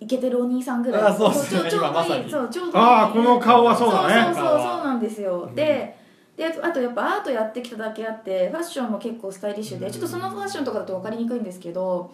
[0.00, 1.02] イケてるお兄さんぐらい。
[1.02, 2.84] あそうっすよねちょうどいいそうちょうどいい。
[2.84, 4.24] ああこの顔はそうだね。
[4.24, 5.54] そうそうそうそうなんですよ、うん。
[5.54, 5.96] で
[6.36, 9.92] であとやっぱアートやってきただけあってファッションも結構スタイリッシュで、うん。
[9.92, 12.12] ちょっとそのファッションとかだと分かりにくいんですけど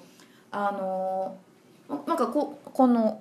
[0.52, 1.36] あの
[2.06, 3.20] なんかここの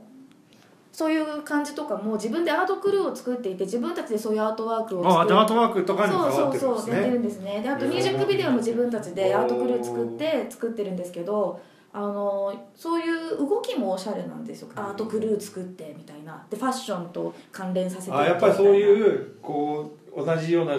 [0.92, 7.62] そういう感じとかも自分でアートクルーを作っていて自分たちでそういうアートワークを作ってアートワークとかにも関わそうってるんですそうそうやってるねんですね。
[7.62, 8.02] であとミュー。
[8.02, 11.62] ジックビデオも自分たちでアートクルー作って作ってるんですけど
[11.94, 14.70] あのそういう動きもおしゃれなんですよ。
[14.76, 16.46] アートクルー作ってみたいな。
[16.50, 20.78] でファッションと関連させてあやっぱりそうういうこう同じような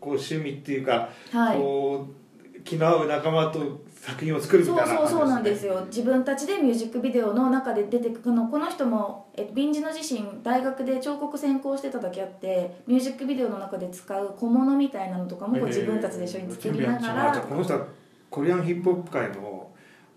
[0.00, 1.56] こう趣味っていうか、はい。
[1.56, 2.08] こ
[2.56, 3.60] う気の合う仲間と
[4.04, 5.74] 作品を作るみそうたいなそうそうなんですよ。
[5.76, 17.86] よ自分たちでミュージックビデオの中で出てくるのこの人もえビンジの自身大学で彫刻専攻してただけあってミュージックビデオの中で使う小物みたいなのとかも自分たちで一緒に作りながあじゃらあこの人は
[18.28, 19.70] コリアンヒップホップ界の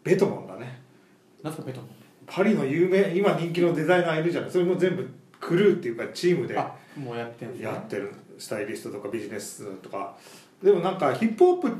[0.03, 0.81] ベトモンだね。
[1.41, 1.79] なんすかベト
[2.25, 4.51] パリの有名今人気のデザイナーいるじゃない。
[4.51, 5.09] それも全部
[5.39, 7.65] クルーっていうかチームであもうやってんですね。
[7.65, 8.11] やってる。
[8.37, 10.15] スタイリストとかビジネスとか。
[10.61, 11.71] でもなんかヒップホップっ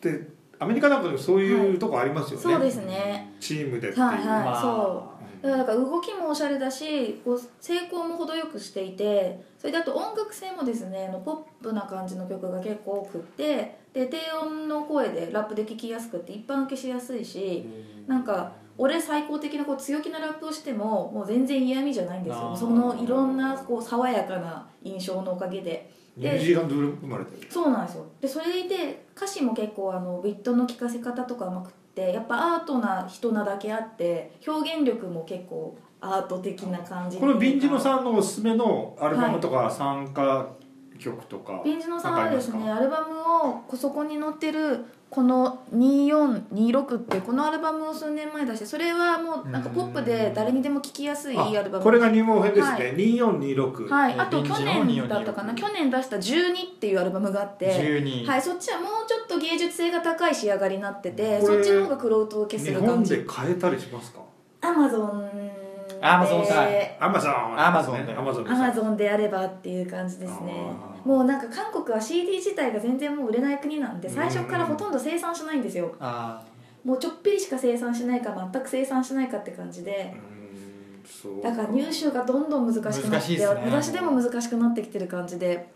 [0.00, 0.28] て
[0.58, 3.32] アメリカなんかでもそういうとこありますよね、そうですね。
[3.40, 4.60] チームでっていう、はいはい、まあ。
[4.60, 5.14] そう。
[5.44, 17.66] だからだから動きもおしゃれだしこう成功も程よくしていてそれであと音楽性もですねあのポップな感じの曲が結構多くってで低音の声でラップで聴きやすくて一般受けしやすいし
[18.06, 22.56] なんか俺最高的なこう強気なラップをしてももう全然嫌味じゃないんですよ。
[22.56, 27.48] そのいろんなこう爽やかな印象のおかげでニュージーランドで生まれてる。
[27.50, 28.06] そうなんですよ。
[28.20, 40.46] でそれで歌詞も結構あのビットの聴かせ方とかうまくってやっぱアートな人なだけあって表現力も結構アート的な感じこのビンジノさんのおすすめのアルバムとか参加
[41.04, 51.82] 曲とか、ビンジノさんはですねアルバムをこそこに載ってるこの2426ってこのアルバムを数年前出してそれはもうなんかポップで誰にでも聴きやすいいいアルバム。
[51.82, 63.14] あこれが入門編ですね、は2426、はい、えーあと去年だったかな？24去年出した「12」っていうアルバムがあって12はい、そっちはもうちょっと芸術性が高い仕上がりになっててそっちの方がクロート受けす日る感じ。
[63.14, 64.20] 本で買えたりしますか？
[64.62, 65.30] アマゾン
[66.04, 66.96] Amazon かで。
[67.00, 70.52] アマゾン Amazon でアマゾンアマゾンであればっていう感じですね。
[71.04, 75.94] もうなんか韓国は CD 自体が全然もう売れない国なんで最初からほとんど生産しないんですよ。
[75.98, 76.42] あ
[76.84, 80.14] もうちょっぴりしか生産しないか全く生産しないかって感じで。
[81.42, 83.46] だから入手がどんどん難しくなって、ね。
[83.46, 85.72] 私でも難しくなってきてる感じで。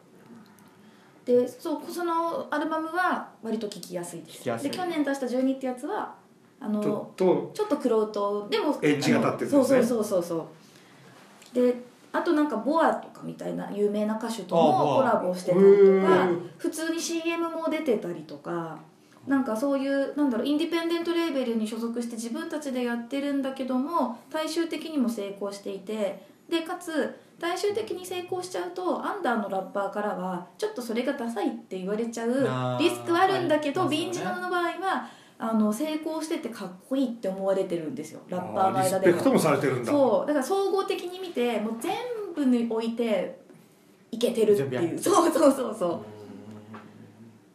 [1.25, 4.39] でそうそのアルバムは割と聴きやすいです。
[4.39, 4.71] 聴きやすい。
[4.71, 6.15] で去年出した「12」ってやつは
[6.61, 9.83] あのちょっとちょでもエッジが立ってるんですね。
[9.83, 10.49] そうそうそうそ
[11.53, 11.55] う。
[11.55, 11.75] で
[12.13, 15.69] あとなんかボアとかみたいな有名な歌手ともコラボしてたりと
[16.07, 18.79] かうん普通に CM も出てたりとか
[19.27, 33.91] なんかそういうなんだろうインディペンデントレーベルに所属して自分たちでやってるんだけども大衆的にも成功していてでかつ大衆的に成功しちゃうとアンダーのラッパーからはちょっとそれがダサいって言われちゃうリスクはあるんだけど、はい。
[33.91, 35.09] ビンジナの場合は
[35.41, 38.21] あの成功しててかっこいいって思われてるんですよ。
[38.29, 39.93] ラッパーのあリ間でスペクトもされてるんだ。
[39.93, 40.27] そう。
[40.27, 41.95] だから総合的に見てもう全
[42.35, 43.39] 部に置いて
[44.11, 44.99] いけてるっていう。
[44.99, 46.05] そうそうそうそ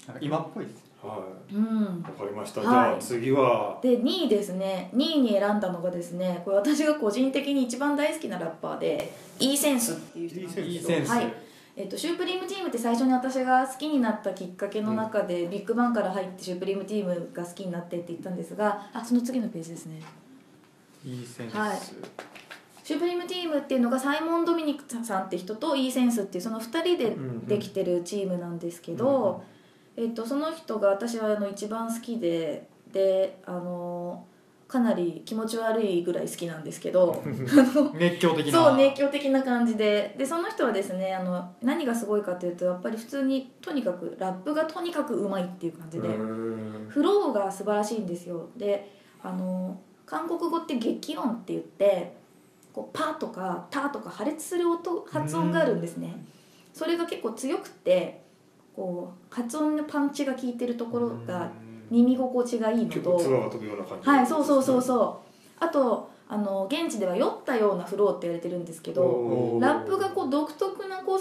[0.07, 1.63] なんか今っぽいですはううん。
[1.63, 2.69] いわかりました、はい。
[2.69, 3.79] じゃあ次は。
[3.81, 4.89] で2位ですね。
[4.95, 10.67] 2位に選んだのがですねこれ私が個人的に一番大好きなラッパーでイーセンスっていう人なんですけど。
[10.67, 11.33] いいセンス、はい
[11.75, 20.01] えっとシュープリームチームって最初に私が好きになったきっかけの中で、ビッグバンから入ってシュープリームチームが好きになってって言ったんですがあその次のページですね。
[21.05, 21.77] いいセンス、はい。
[22.83, 27.15] シュープリームチームっていうのがサイモン・ドミニクさんって人とイーセンスっていうその2人で
[27.47, 29.43] できてるチームなんですけど、
[29.95, 34.25] えっと、その人が私はあの一番好きでであの
[34.73, 37.23] かなり気持ち悪いぐらい好きなんですけど
[37.93, 38.51] 熱狂的な。
[38.51, 40.15] そう熱狂的な感じで。
[40.17, 46.07] でその人はですねあの何がすごいかというとやっぱり普通にとにかくラップがとにかくうまいっていう感じで。
[46.07, 48.47] うんフローが素晴らしいんですよ。
[48.57, 52.15] であの韓国語って激音って言って
[52.73, 56.25] こうパーとかターとか破裂する音発音があるんですね。
[56.73, 58.23] それが結構強くて
[58.75, 61.51] こう発音のパンチが効いてるところが
[61.93, 64.09] 耳心地がいいのと結が飛ぶような感じ。
[64.09, 65.21] はいそうそうそうそ
[65.59, 65.63] う。
[65.63, 71.19] あとあの現地では酔ったようなフローって言われてるんですけどラップがこう独特なこう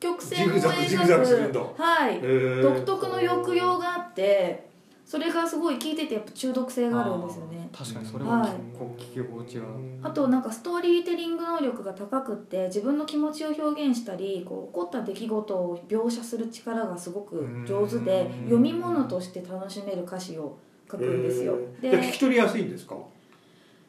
[0.00, 2.20] 曲線を描くはい。
[2.62, 4.67] 独特の抑揚があって
[5.08, 7.70] それがすごい聞いててやっぱ中毒性があるんですよね。
[7.72, 8.50] 確かにそれははい。
[8.78, 9.64] こう聞き心地が、
[10.02, 17.36] あとなんかストーリーテリング能力が高くって自分の気持ちを表現したりこう起こった出来事を描写する力がすごく
[17.66, 20.58] 上手でうん読み物として楽しめる歌詞を
[20.90, 21.56] 書くんですよ。
[21.80, 21.90] でえー。
[21.92, 22.94] じゃあ聞き取りやすいんですか？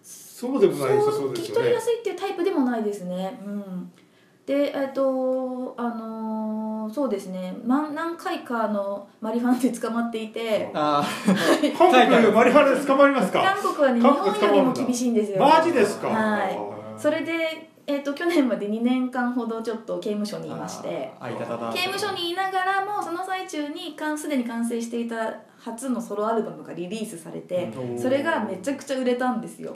[0.01, 1.43] そうでもないさそう聞ですよね。
[1.49, 3.37] き取りやすいっていうタイプでもないですね。
[3.45, 3.91] うん。
[4.45, 6.58] でえっとあのー
[6.91, 11.03] そうですね、ま、何回かあのマリファナで捕まっていてあ
[11.77, 13.41] 韓国マリファナで捕まりますか？
[13.41, 16.07] 韓国はね日本よりも厳しいんですよマジですか？
[16.07, 16.57] はい。
[16.99, 21.11] それで、えー、と去年まで2年間ほどちょっと刑務所にいまして
[21.73, 27.99] 刑務所にいながらもその最中にかんすでに完成していた初のソロアルバムがリリースされてうん。
[27.99, 29.73] それがめちゃくちゃ売れたんですよ。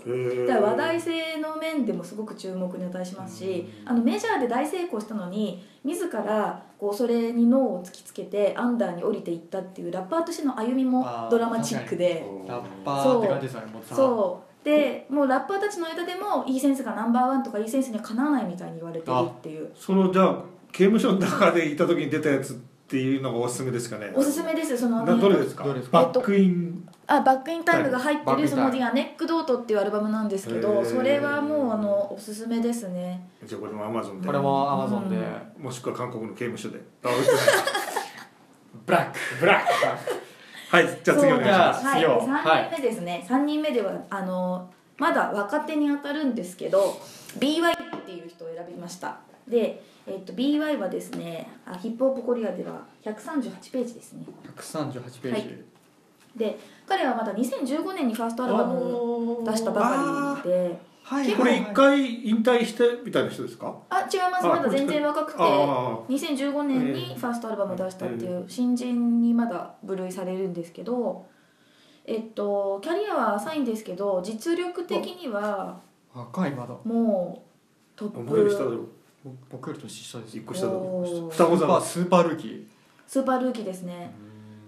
[0.48, 12.26] だから話題性の面でもすごく注目に値しますしあのメジャーで大成功したのに自らこうそれに脳を突きつけてアンダーに降りていったっていうラッパーとしての歩みもドラマチックで。
[12.48, 14.66] ラッパーって感じですよねもうザそう。
[14.66, 19.70] でもうラッパーたちの間でもいいセンスがナンバーワンとかいいセンスにはかなわないみたいに言われてるっていう。
[19.76, 24.12] そのじゃあ刑務所の中でいた時に出たやつっていうのがおすすめですかね。
[24.14, 24.78] おすすめです。
[24.78, 25.64] そのなどれですか？
[25.92, 26.88] Back in。
[27.08, 28.92] あ Back in Time が入ってるその「バックインタイム。
[28.92, 30.86] The アネックドート」っていうアルバムなんですけへどー。
[30.86, 33.30] それはもうあのおすすめですね。
[33.44, 34.28] じゃあこれもアマゾンで。
[34.28, 35.64] これもアマゾンで、うん。
[35.64, 36.80] もしくは韓国の刑務所で。
[38.86, 39.18] ブラック。
[39.40, 39.68] ブラック。
[40.76, 41.86] はいじゃあ次お願いします。
[41.86, 42.22] はい、次を。
[42.22, 47.00] 3人目ですね、3人目ではあのまだ若手に当たるんですけど
[47.38, 49.18] BY っていう人を選びました。
[49.48, 54.26] で、えっと BY はですねあヒップホップコリアでは138ページですね。
[54.56, 55.58] 138ページ、はい。
[56.36, 60.94] で彼はまだ2015年にファーストアルバムを出したばかりで。
[61.04, 63.76] はいこれ一回引退してみたいな人ですか？
[63.90, 64.46] あ違います。
[64.46, 71.26] あまだ全然若くてあ2015年にファーストアルバムを出したっていう新人にまだ部類されるんですけど
[72.06, 75.78] えっとキャリアは浅いんですけど実力的には
[76.14, 76.74] 若いまだ。
[76.86, 78.88] もうトップろ
[79.50, 80.72] 僕より年下です一個下だ。
[80.74, 81.32] ろおー。
[81.32, 82.64] 双子座だスーパースーパールーキー。
[83.08, 84.14] スーパールーキーですね。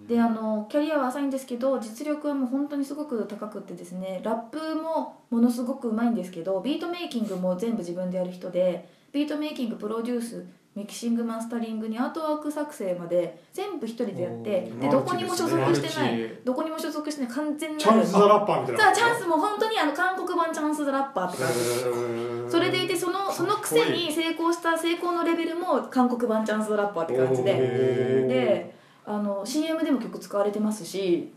[0.08, 10.46] であのキャリアは浅いんですけど実力はもう本当にすごく高くってですねラップもものすごくうまいんですけどビートメイキングも全部自分でやる人でビートメイキングプロデュース
[10.76, 22.52] ミキシングマスタリングにアートワーク作成まで全部一人でやってでどこにも所属してないどこにも所属してない完全なチャンス・ザ・ラッパーみたいなチャンスも本当にあの韓国版チャンス・ザ・ラッパーって感じ。
[22.52, 27.54] それでいてそのそのくせに成功した成功のレベルも韓国版チャンスラッパーって感じで。
[27.54, 31.32] であの CM でも曲使われてますし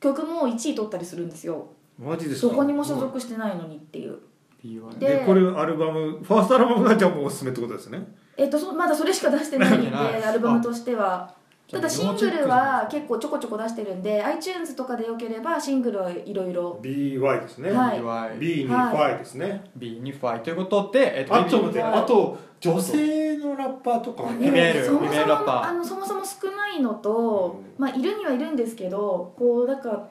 [0.00, 1.66] 曲も1位取ったりするんですよ。
[1.98, 2.50] マジですか？
[2.50, 4.18] そこにも所属してないのにっていう。
[4.64, 8.06] B1 ででこれアルバムファーストアルバムがじゃあもうおすすめってことですね
[8.36, 11.34] えっとそまだそれしか出してないんでアルバムとしては。
[11.68, 16.78] ただシングルは結構ちょこちょこ出してるんで iTunes とかでよければシングルはいろいろ。
[16.80, 18.00] BY ですね、はい。
[18.00, 20.42] Y B にはい Y ですね、B にファイ。
[20.44, 21.82] ということで、えっと、あちょっと待って。
[21.82, 30.08] はいあと女性のラッパーとかはリメールそもそもあのそもそも少ないのと、うまあいるにはいるんですけどこうなんか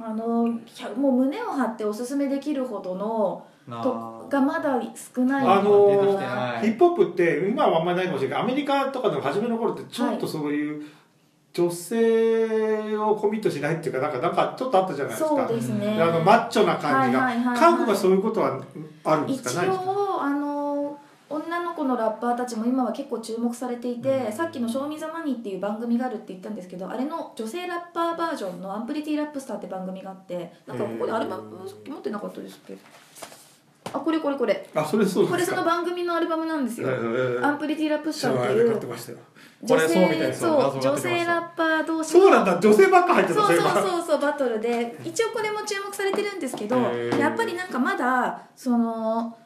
[0.00, 0.46] あの
[0.96, 4.80] もう胸を張っておすすめできるほどのなとがまだ
[5.14, 5.46] 少ない。
[5.46, 6.60] あの出てきてない。
[6.62, 10.84] ヒップホップって今はあんまりないかもしれないけどアメリカとかの初めの頃ってちょっとそういう
[11.52, 15.28] 女性をコミットしないっていうかなんかなんかちょっとあったじゃないですか。
[15.28, 16.00] そうですね。
[16.00, 18.62] あのマッチョな感じが、はいはいはいはい韓国はそういうことは
[19.04, 19.90] あるんです一かないですか？
[19.90, 20.98] 応あの
[21.30, 24.32] 女の子のラッパーたちも今は結構注目されていて、うん。
[24.32, 31.42] さっきの「Show Me the Money っていう番組があるって言ったんですけどあれの女性ラッパーバージョンの「Unpretty Rapstar」って番組があってなんかここでアルバム
[31.86, 32.78] 持ってなかったですっけ？
[33.92, 34.68] あこれこれこれ。
[34.74, 35.56] あそれそうこれですか。
[35.56, 36.88] その番組のアルバムなんですよ。
[36.90, 38.68] ええ「Unpretty Rapstar」っていう。
[38.68, 39.18] 買ってましたよ。
[39.66, 39.88] これ
[40.32, 42.58] そう女性ラッパー同士そうなんだ。
[42.60, 44.98] 女性ばっか入ってたそうそう今そうそうバトルで。
[45.04, 49.36] 一応これも注目されてるんですけどやっぱりなんかまだその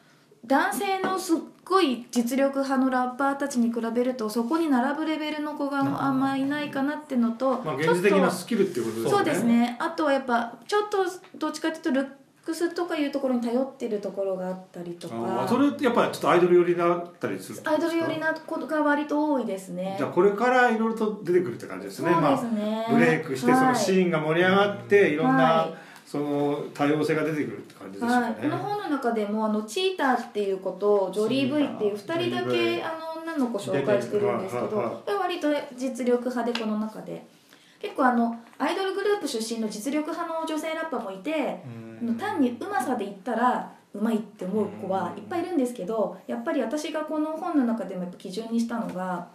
[0.45, 9.09] 男性のすっごい実力派のラッパーたちに比べるとそこに並ぶレベルの子があんまいないかなってのと、まあちょっと現実的なスキルっていうことですね。
[9.09, 9.77] そうですね。
[9.79, 10.97] あとはやっぱちょっと
[11.37, 12.07] どっちかっていうとルッ
[12.45, 15.45] クスとかいうところに頼ってるところがあったりとか。
[15.47, 19.95] それってやっぱりちょっとアイドル寄りになったりするアイドル寄りなことが割と多いですね。
[19.97, 22.09] じゃあこれからいろいろと出てくるって感じですね。
[22.09, 25.15] ですね、ブレイクしてそのシーンが盛り上がってい。
[25.15, 25.73] ろんなはい。
[26.05, 28.55] その多様性が出てくるって感じですよはい、このね。
[28.55, 37.25] 本の中でもあのチーターっていう子とジョリー・ブイっていう2人だけあの女の子紹介してるんですけど割と実力派でこの中で
[37.83, 41.61] 結構あのアイドルグループ出身の実力派の女性ラッパーもいて
[42.01, 49.27] あの単にうまさで言ったらうまいって思う子はいっぱいいるんですけどやっぱり私がこの本の中でもやっぱ基準にしたのが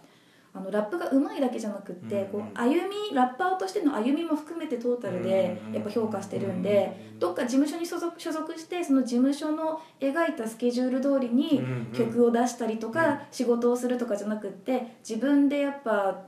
[0.51, 11.61] あのラップがうまいだけじゃなくってこう歩みラッパーとしての歩みも含めてトータルでやっぱ評価してるんでどっか事務所に所属所属してその事務所の描いたスケジュール通りに
[11.95, 16.23] 曲を出したりとか仕事をするとかじゃなくって自分でやっぱ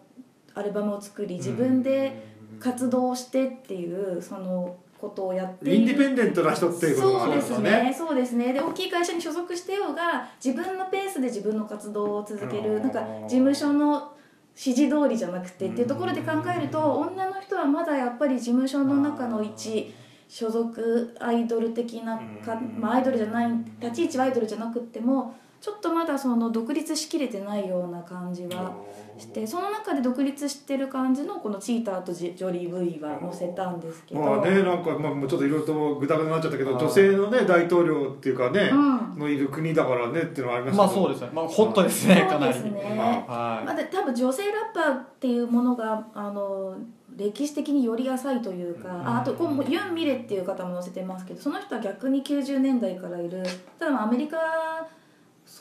[0.53, 2.23] アルバムを作り自分で
[2.59, 7.71] 活動してっていうそのことをやってインディペンデントな人っていうことでるんですすね。
[7.83, 8.53] ねそうですね。
[8.53, 14.13] で大きい会社に所属してようが自分のペースで自分の活動を続けるなんか事務所の
[14.55, 19.93] 指示通りじゃなくてっていうところで考えると女の人はまだやっぱり事務所の中の一
[20.27, 28.73] 所属アイドル的なか、まあ、アイドルじゃない立ち位置はアイドルじゃなくってもちょっとまだその独立しきれてないような感じは
[29.19, 39.19] してその中で独立してる感じのこのチーターとジジョリー・ブイは載せたんですけど、まあねなんかまあもうちょっといろいろとグダグダになっちゃったけど女性のね大統領っていうかね、うん。
[39.19, 41.29] のいる国だからねっていうのはありますまあそうですね。
[41.31, 42.25] まあホットですね。
[42.27, 42.53] かなり。
[42.53, 42.95] そうですね。
[43.27, 46.75] はまだ多分女性ラッパーっていうものがあの
[47.15, 53.43] 歴史的により浅いというか、ああとこうユン・ミレっていう方も載せてますけどその人は逆に90年代からいる。
[53.77, 54.37] ただアメリカ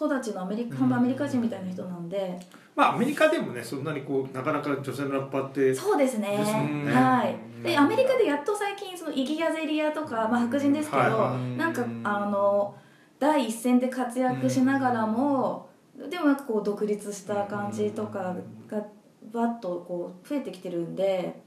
[0.06, 2.38] 育ちのアメリカ半分アメリカ人みたいな人なんで、
[2.74, 6.28] まあアメリカでもねそんなにこうなかなか女性のラッパーってそうですね。
[6.38, 6.92] ね。
[6.92, 7.34] はい。
[7.34, 7.62] うん。
[7.62, 11.58] でアメリカでやっと最近そのイギアゼリアとか、まあ、白人ですけど、はいはい。
[11.58, 12.74] なんかあの
[13.18, 15.68] 第一線で活躍しながらも、
[16.08, 18.34] でもなんかこう独立した感じとか
[18.66, 18.82] が
[19.30, 21.42] バッとこう増えてきてるんで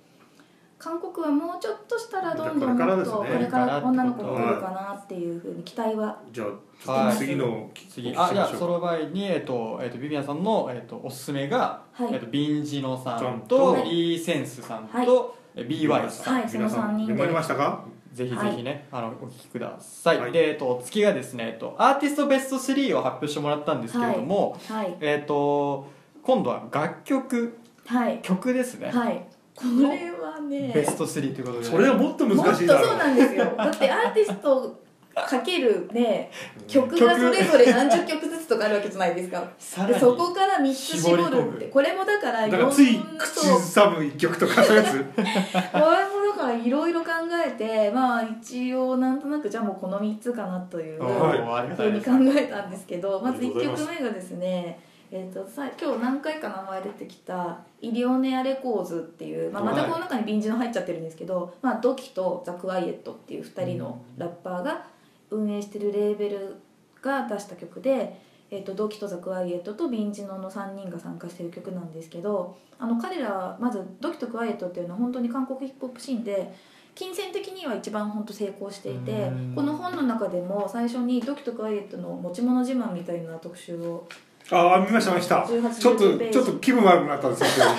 [0.83, 6.45] 韓国はもうちょっとしたらどんどんもっとここれから女の子が来るかなっていうふうに期待はじゃ
[6.85, 12.13] あ次の次お聞きしましょうあいやその前に、えっとえっと、ビビアンさんの、えっと、おすすめが、はい。
[12.13, 13.83] えっと、ビンジノさんとと。
[13.85, 15.07] イーセンスさんはい。
[15.55, 17.13] BY さん、はいその皆さ三人で。
[17.13, 17.85] ん読まれましたか？
[18.11, 20.31] ぜひぜひね、あのお聞きください、はい。
[20.33, 24.97] で、えっと、月がですね、えっと、アーティストベスト3を発表してもらったんですけれども、はい。
[24.99, 25.87] えっと
[26.23, 27.57] 今度は楽曲。
[27.85, 28.19] はい。
[28.21, 29.25] 曲ですね、はい
[29.55, 30.71] これはね。
[30.73, 31.65] ベスト3ということで。
[31.65, 32.87] それはもっともっと難しいだろ。
[32.87, 33.53] そうなんですよ。
[33.57, 34.83] だってアーティスト
[35.15, 36.31] かけるね
[36.67, 39.47] 曲がそれぞれ何十曲ずつとかあるわけじゃないですか。
[39.59, 39.93] さらに。
[39.93, 44.83] でそこから3つ絞る絞り込むってこれもだからだからつい口ずさむ一曲とかそういう。
[44.83, 47.11] やつこれもだからいろいろ考
[47.45, 54.79] えてまあ一応なんとなくじゃあもうこの3つかなというふうに考えたんですけどまず1ありがとうございます曲目がですね
[55.15, 64.87] えー、とさ今日何回か名前出てきたイリオネア・レコーズっていう、まあ、またこの中に便字の入っちゃってるんですけど、まあ、ドキとザ・クワイエットっていう2人のラッパーが
[65.29, 66.55] 運営してるレーベル
[67.03, 76.51] が出した曲で、えー、とドキとザ・クワイエットとビンジノの3人が参加してる曲なんですけどあの彼らまずドキとクワイエットっていうのは本当に韓国ヒップホップシーンで
[76.95, 79.53] 金銭的には一番本当成功していてうん。
[79.55, 84.07] この本の中でも最初にドキとクワイエットの持ち物自慢みたいな特集を
[84.51, 85.37] ああ見ました見ました。
[85.43, 87.65] 18ちょっとちょっと気分悪くなったんですよ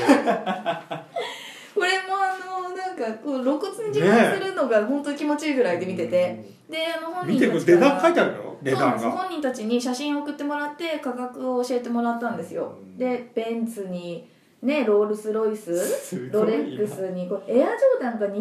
[1.74, 9.10] これもあのなんかこう露骨に自慢するのが本当に気持ちいいぐらいで見てて、であの本見人たちてこれ値段書いててあるよ値段が。
[9.10, 12.72] 本人たちに写真を送ってもらって価格を教えてもらったんですよ。
[12.80, 12.96] うん。
[12.96, 14.28] でベンツに
[14.62, 18.40] ねロールスロイスロレックスにこれエアジョーダンが250い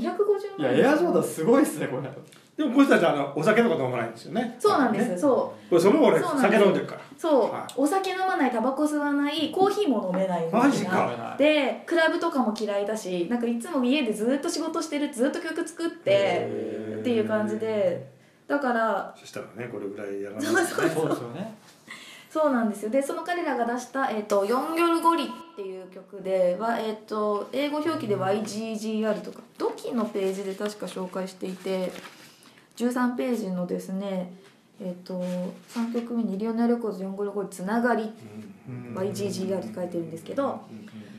[0.61, 2.09] 万やエアジョーダンすごいっすねこれ
[2.57, 4.55] でもこの人たちあのお酒とか飲まないんですよね。
[4.59, 5.17] そうなんです、ね。
[5.17, 7.01] そこれその俺酒飲んでるから。
[7.01, 7.73] うそう、はい。
[7.75, 11.35] お酒飲まないタバコ吸わないコーヒーも飲めないマジか。
[11.37, 16.47] でクラブとかも嫌いだしなんかいつも家でずっと仕事してるずっと曲作って
[16.99, 18.11] っていう感じで。
[18.45, 21.55] だからそしたらねこれぐらいやらないそうそうそうですよね。
[22.29, 22.89] そうなんですよ。
[22.89, 31.91] でその彼らが出した「えー、とヨンギョルゴリ」っていう曲では、えー、と英語表記で YGGR とかドキのページで確か紹介していて
[32.75, 34.33] 13ページのですね
[34.81, 35.21] えっ、と
[35.69, 38.11] 3曲目に「リオネルコーズヨンギョルゴリつながり」
[38.67, 38.95] うん。
[38.95, 40.61] YGGR って書いてるんですけど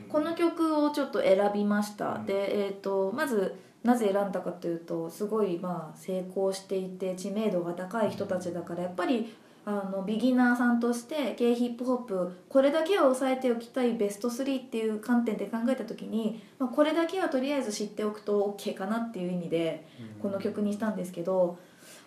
[0.09, 2.19] この曲をちょっと選びました。
[2.25, 9.35] で、えー、とまずなぜ選んだかというとすごいまあ成功していて知名度が高い人たちだからやっぱり
[9.67, 19.87] あのビギナーさんとして K ヒップホップこれだけは押さえておきたいベスト3っていう観点で考えた時に、まあ、これだけはとりあえず知っておくと OK かなっていう意味で
[20.21, 21.57] この曲にしたんですけど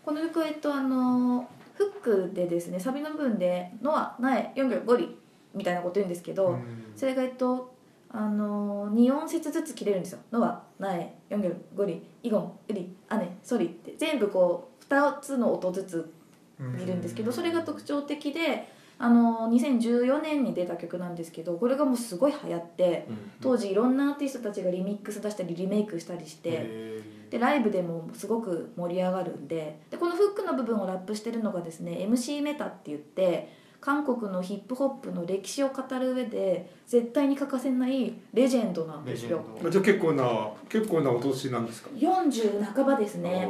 [0.05, 5.17] この曲はえっとあのフックでですねサビの部分で「ノア苗4秒ゴリ」
[5.53, 6.59] みたいなこと言うんですけど、
[6.95, 7.75] それがえっと
[8.11, 16.13] あの2音節ずつ切れるんですよ「のは」「なえ」「よんぎょる」「ごり」「いごん」「うり」「あね」「そり」って全部こう2つの音ずつ
[16.59, 18.69] 見るんですけどそれが特徴的で
[19.01, 23.07] あの2014年に出た曲なんですけどこれがもうすごい流行って
[23.41, 27.01] 当時いろんなアーティストたちがリミックス出したりリメイクしたりして
[27.31, 39.41] でライブでもすごく盛り上がるんででこのフックの部分をラップしてるのがですね MC メタって言って韓国のヒップホップの歴史を語る上で絶対に欠かせないレジェンドなんですよ。
[39.71, 43.49] じゃあ結構な結構なお年なんですか？40半ばですね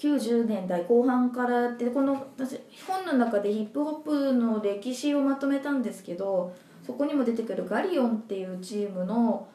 [0.00, 6.54] 90年代後半からやってこの私本の中でヒップホップの歴史をまとめたんですけど
[6.86, 9.46] そこにも出てくるガリオンっていうチームの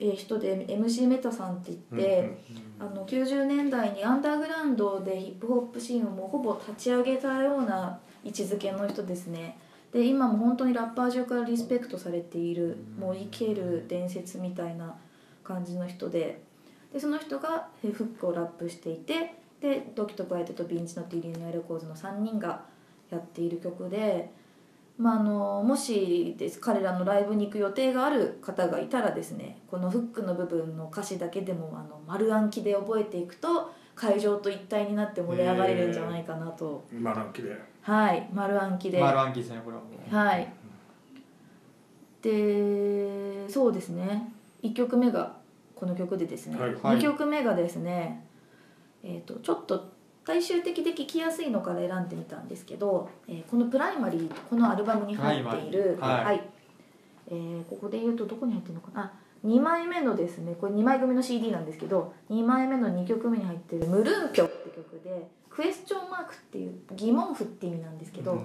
[0.00, 2.36] えー人で MC メタさんって言って、
[2.80, 9.56] あの90年代にアンダーグラウンドでヒップホップシーンをもうほぼ立ち上げたような位置づけの人ですね。
[9.92, 14.96] で今も本当にラッパー中からリスペクトされているもう生ける伝説みたいな
[15.44, 16.42] 感じの人で。
[16.92, 19.34] でその人がえーフックをラップしていて
[19.64, 22.60] でドキとバイトとビンチのティリニアレコーズの3人が
[23.10, 24.30] やっている曲で、
[24.98, 37.56] まあ、あのもしです彼らのライブに行く予定がある方がいたらですねこのフックの部分の歌詞だけでもあの丸暗記で覚えていくと会場と一体になって盛り上がれるんじゃないかなと、今のきで。
[37.80, 39.00] はい丸暗記で。
[39.00, 40.14] マルアンキーですねこれはもう。
[40.14, 40.52] はい。
[42.20, 44.32] でそうですね。
[44.64, 45.36] 1曲目が
[45.76, 46.74] この曲でですね、はい。
[46.74, 46.98] はい。
[46.98, 48.23] 2曲目がですね、
[49.04, 49.92] えー、とちょっと
[50.24, 56.50] 大衆的で聴きやすいのから選んでみたんですけど、えーこの「プライマリー」このアルバムに入っている、プライマリーはい。
[57.28, 59.02] えーここで言うとどこに入ってるのかな？
[59.02, 59.12] あ
[59.46, 68.42] 2枚目のですねこれ2枚組の CD なんですけど2枚目の2曲目に入ってる「ムルンピョ」って曲でクエスチョンマークっていう疑問符って意味なんですけど、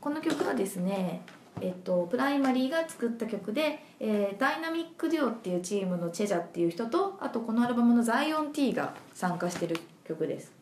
[0.00, 1.22] この曲はですね、
[1.64, 10.52] えっと、プライマリーが作った曲で、えーダイナミックデュオっていうチームのチェジャっていう人とあとこのアルバムのザイオン T が参加してる曲です。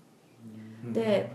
[0.93, 1.33] で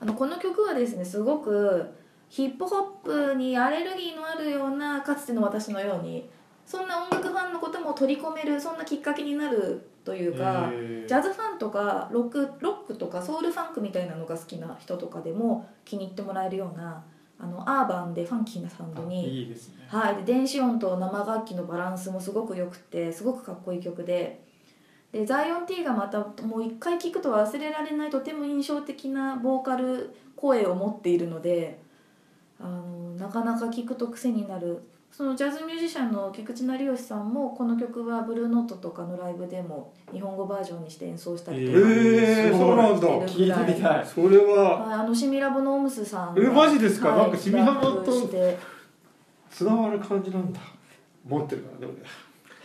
[0.00, 1.90] あのこの曲はですねすごく
[2.28, 2.82] ヒップホッ
[3.30, 6.28] プにアレルギーのあるようなかつての私のように
[6.64, 10.70] そんな音楽ファンのことも取り込めるそんなきっかけになるというか、
[11.06, 17.02] ジャズファンとかロックロックとかソウルファンクみたいなのが好きな人とかでも気に入ってもらえるような
[17.42, 19.86] あのアーバンでファンキーなサウンドに、いいですね。
[19.88, 24.44] はい、で電子音と生楽器のバランスもすごく良くてすごくかっこいい曲で。
[25.12, 31.80] でザイオン T がまたもう一回聴くと忘れられないとても印象的なボーカル声を持っているので
[32.60, 34.82] あのなかなか聴くと癖になる
[35.12, 43.08] そのジャズミュージシャンの菊池成吉さんもこの曲はブルーノートとかのライブでも日本語バージョンにして演奏したりとかえーそうなんだ。
[43.26, 44.06] 聞いてみたい。
[44.06, 47.08] それははい、あのシミラボのオムスさんがえマジですか？
[47.10, 48.58] はいなんかシミラボとラップして。
[49.64, 50.60] 伝わる感じなんだ。
[51.26, 51.92] 持ってるからね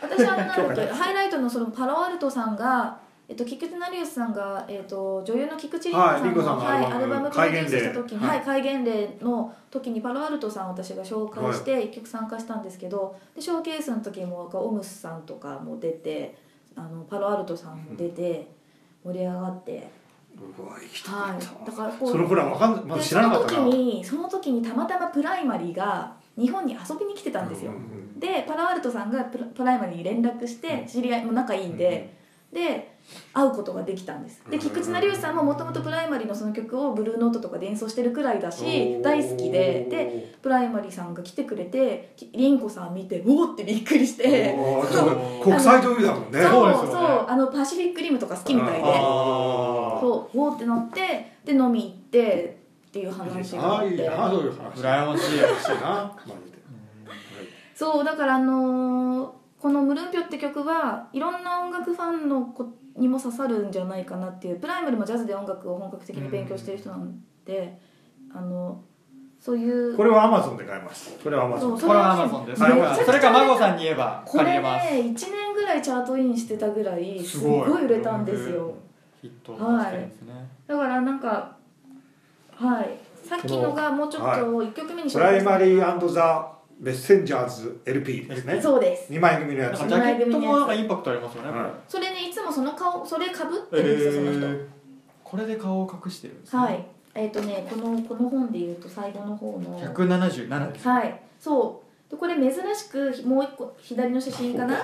[0.00, 2.96] 私はあのなんだ ハイライトのそのパロアルトさんが
[3.28, 16.36] えっと、菊池成吉さんが、えっと、女優の菊池凛子さんの,、はいアルバムプロデュースした時に、はい、戒厳令の時にパロアルトさんを私が紹介して一曲参加したんですけど、でショーケースの時もオムスさんとかも出て
[16.76, 18.46] あのパロアルトさんも出て
[19.04, 19.90] 盛り上がって、
[21.04, 21.66] はい。
[21.66, 23.58] だからこうそのほらわかんま知らなかったな。
[23.58, 27.72] その時にその時にたまたまプライマリーが日本に遊びに来てたんですよ、
[28.18, 32.14] でパロアルトさんがプラプライマリーに連絡して知り合いも仲いいんで、
[32.56, 32.96] で
[33.34, 34.42] 会うことができたんです。
[34.50, 34.62] でうん。
[34.62, 44.54] 菊地成孔さんももともとプライマリーのその曲をブルーノートとかで演奏してるくらいだし大好きででプライマリーさんが来てくれて菊地凛子さん見ておおってびっくりして。
[45.44, 46.40] 国際女優だもんね。
[46.42, 46.92] そうそうね。
[46.92, 48.80] そうあのパシフィックリムとか好きみたいで。
[48.82, 54.80] そうおおってなってで飲み行ってっていう話がああいいあってなそういう話。
[54.80, 55.38] 羨ましい。
[55.38, 56.16] 欲しいな
[57.74, 67.78] そうだからあのーこの「ムルンピョ」って曲はいろんな音楽ファンの子にも刺さるんじゃないかなっていうプライマリもジャズで音楽を本格的に勉強してる人なんで、
[68.34, 68.80] あの
[69.38, 71.18] そういうこれはアマゾンで買います。
[71.22, 71.80] これはアマゾン。
[71.80, 72.62] これはアマゾンです。
[72.62, 72.72] はい。
[72.72, 74.90] それかそれか孫さんに言えばこれ借りれます。
[74.90, 77.70] ね1年ぐらいチャートインしてたぐらいすすごい。
[77.70, 78.74] ごい売れたんですよ。
[79.20, 80.48] ヒットのしてるんですね。
[80.66, 81.56] だからなんか
[82.56, 82.98] はい。
[83.22, 88.44] さっきのがもうちょっと1曲目にプライマリーザ・メッセンジャーズ LP です。
[88.44, 89.78] ねそうです2枚組のやつ。
[89.78, 94.46] ジャケットもなんかインパクトありますよねはいそれねいつもその顔それかぶってるんですよその人。
[94.46, 94.66] えー
[95.28, 96.62] これで顔を隠してるんですね。
[96.62, 96.86] はい。
[97.12, 99.80] えっ、とねこのこの本で言うと最後の方の。
[99.80, 101.20] 177ですはい。
[101.40, 104.76] そうでこれ珍しくもう一個左の写真かな？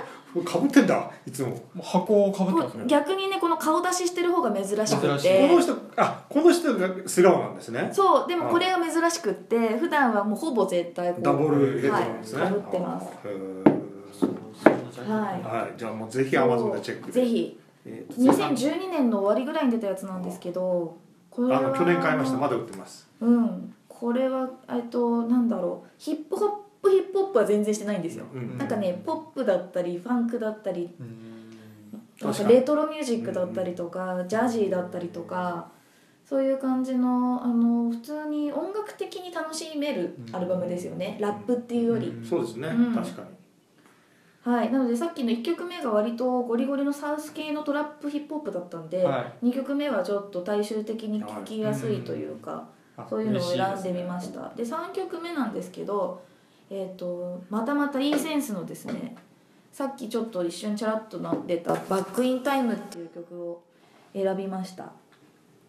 [0.44, 1.56] かぶってんだいつも。
[1.80, 2.84] 箱をかぶってますね。
[2.86, 7.90] 逆にねこの顔出ししてる方が珍しく珍しいこての人あこの人が素顔なんですね。
[7.92, 13.06] そうでもこれが珍しくって普段はもうほぼ絶対ダブルヘッドなんですね、はい、かぶってます。
[15.00, 15.78] はいはい。
[15.78, 17.12] じゃあもうぜひアマゾンでチェックで。
[17.12, 17.58] ぜひ。
[17.84, 20.96] えー2012年の終わりぐらいに出たやつなんですけど
[21.28, 22.36] これはあの去年買いました。
[22.38, 23.08] まだ売ってます。
[23.20, 23.74] うん。
[23.88, 25.88] これはえっとなんだろう。
[25.98, 28.26] ヒップホップヒップホップは全然してないんですよ。
[28.32, 30.90] うんなんかねポップだったりファンクだったり。
[32.20, 35.68] なんかレトロミュージックだったりとか、ジャジーだったりとか
[36.24, 42.24] そういう感じのあの普通に音楽的に楽しめるアルバムですよね、ラップっていうより、うん。
[42.24, 42.94] そうですね、うん。
[42.94, 43.28] 確かに。
[44.52, 44.72] はい。
[44.72, 54.52] なのでさっきの1曲目が割とゴリゴリのサウス系のトラップヒップホップだったんで、は2曲目はちょっと大衆的に聴きやすいというか、あそういうのを選んでみました。
[54.54, 56.22] で3曲目なんですけど、
[56.74, 59.14] えー、とまたまたいいセンスのですね
[59.70, 63.60] さっきちょっと一瞬チャラッとな出た「バックインタイム」っていう曲を
[64.14, 64.90] 選びました。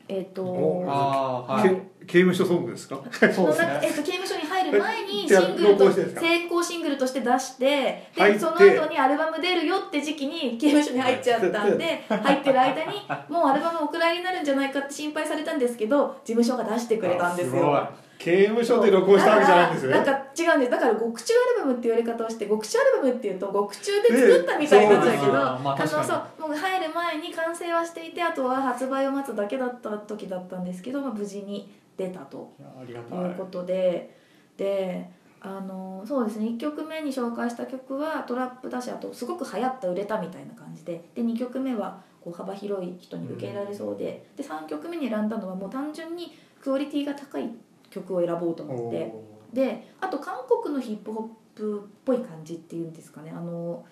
[0.10, 1.70] えっ、とおああはい。
[1.70, 1.76] け
[2.06, 3.02] 刑務所ソングですか？
[3.34, 3.80] そうですね。
[3.84, 12.92] えっと刑務所に入る前にシングルと成功シングルとして出してでその後にアルバム出るよって時期に刑務所に入っちゃったんで 入ってる間に
[13.30, 17.74] もうアルバムお蔵入りになるんじゃないかって心配されたんですけど事務所が出してくれたんですよ。
[17.74, 17.90] あ
[18.24, 19.98] 刑務所で録音したわけじゃないんですよね。
[19.98, 20.72] だからなんか違うんです。
[20.72, 26.08] だから極中アルバムって言われ方をして極中アルバムっていうと極中で作ったみたいになっちゃうけど、ねそうあのまあ確かに。
[26.08, 32.54] そうもう入る前に完成はしていてあとは発売を待つだけだった時だったんですけど、まあ、無事に出たと
[32.88, 34.16] いうことで、
[34.56, 35.10] で
[35.42, 36.46] あのそうですね。
[36.46, 41.04] 1曲目に紹介した曲はトラップだしあとすごく流行った売れたみたいな感じで。
[41.14, 47.50] で2曲目はこう幅広い人に受け入れられそうで,、で3曲目に選んだのはもう単純にクオリティが高い
[47.94, 49.14] 曲を選ぼうと思って。
[49.54, 53.32] であと韓国のヒップホップっぽい感じっていうんですかね。
[53.32, 53.86] あの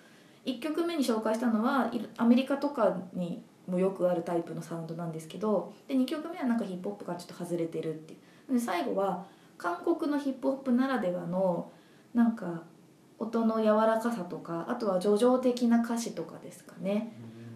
[0.44, 8.16] 1曲目に紹介したのはいアメリカとかにもよくあるタイプのサウンドなんですけどで2曲目はなんかヒップホップからちょっと外れてるってい
[8.50, 8.54] う。
[8.54, 9.24] で最後は
[9.56, 11.70] 韓国のヒップホップならではの
[12.12, 12.64] なんか
[13.20, 17.14] 音の柔らかさとかあとは叙情的な歌詞とかですかね。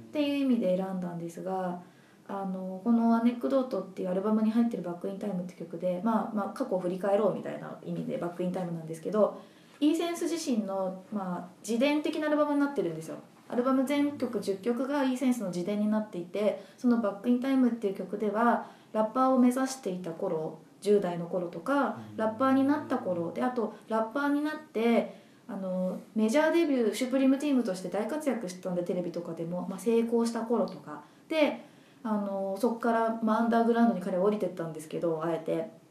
[0.08, 1.82] っていう意味で選んだんですが
[2.28, 9.38] あのこの「Anecdote」っていうアルバムに入ってる「Back in Time」って曲で、まあ、まあ過去を振り返ろうみたいな意味で「Back in Time」なんですけど
[9.80, 13.16] イーセンス自身の、まあ、自伝的なアルバムになってるんですよ。
[13.48, 31.65] アルバム全曲10曲がイーセンスの自伝になっていてその「Back in Time」っていう曲ではラッパーを目指していた頃10代の頃とかラッパーになった頃であとラッパーになってあのメジャーデビューシュプリームチームとして大活躍してたんでテレビとかでも、まあ、成功した頃とかで
[32.08, 35.86] あのそこから、まあ、アンダーグラウンドに彼は降りてったんですけどあえて。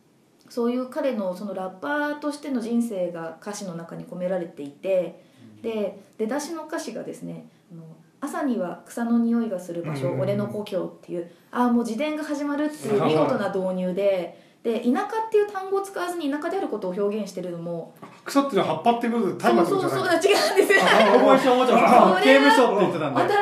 [0.50, 5.24] そういう彼のそのラッパーとしての人生が歌詞の中に込められていて
[5.62, 7.84] で出だしの歌詞がですね「あの
[8.22, 10.20] 朝には草の匂いがする場所、うん。
[10.20, 14.44] 俺の故郷」っていうああもう自伝が始まるっていう見事な導入で。
[14.66, 17.94] で田舎っていう単語を使わずに田舎であることを表現してるのも
[18.24, 20.74] 草っていうのは葉っぱっていうことで大麻そうそうそう違うんです。
[20.74, 20.82] よ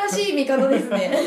[0.10, 1.18] 新しい見方ですね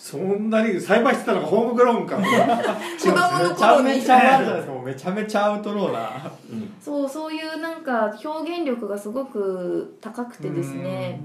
[0.00, 2.16] そんなに栽培してたのがホームグラウンか。
[2.16, 3.14] 子供
[3.44, 3.88] のめちゃ頃に。
[3.98, 6.32] めちゃあるじゃないですかもうめちゃめちゃアウトローな
[6.80, 11.20] そうそういうなんか表現力がすごく高くてですね。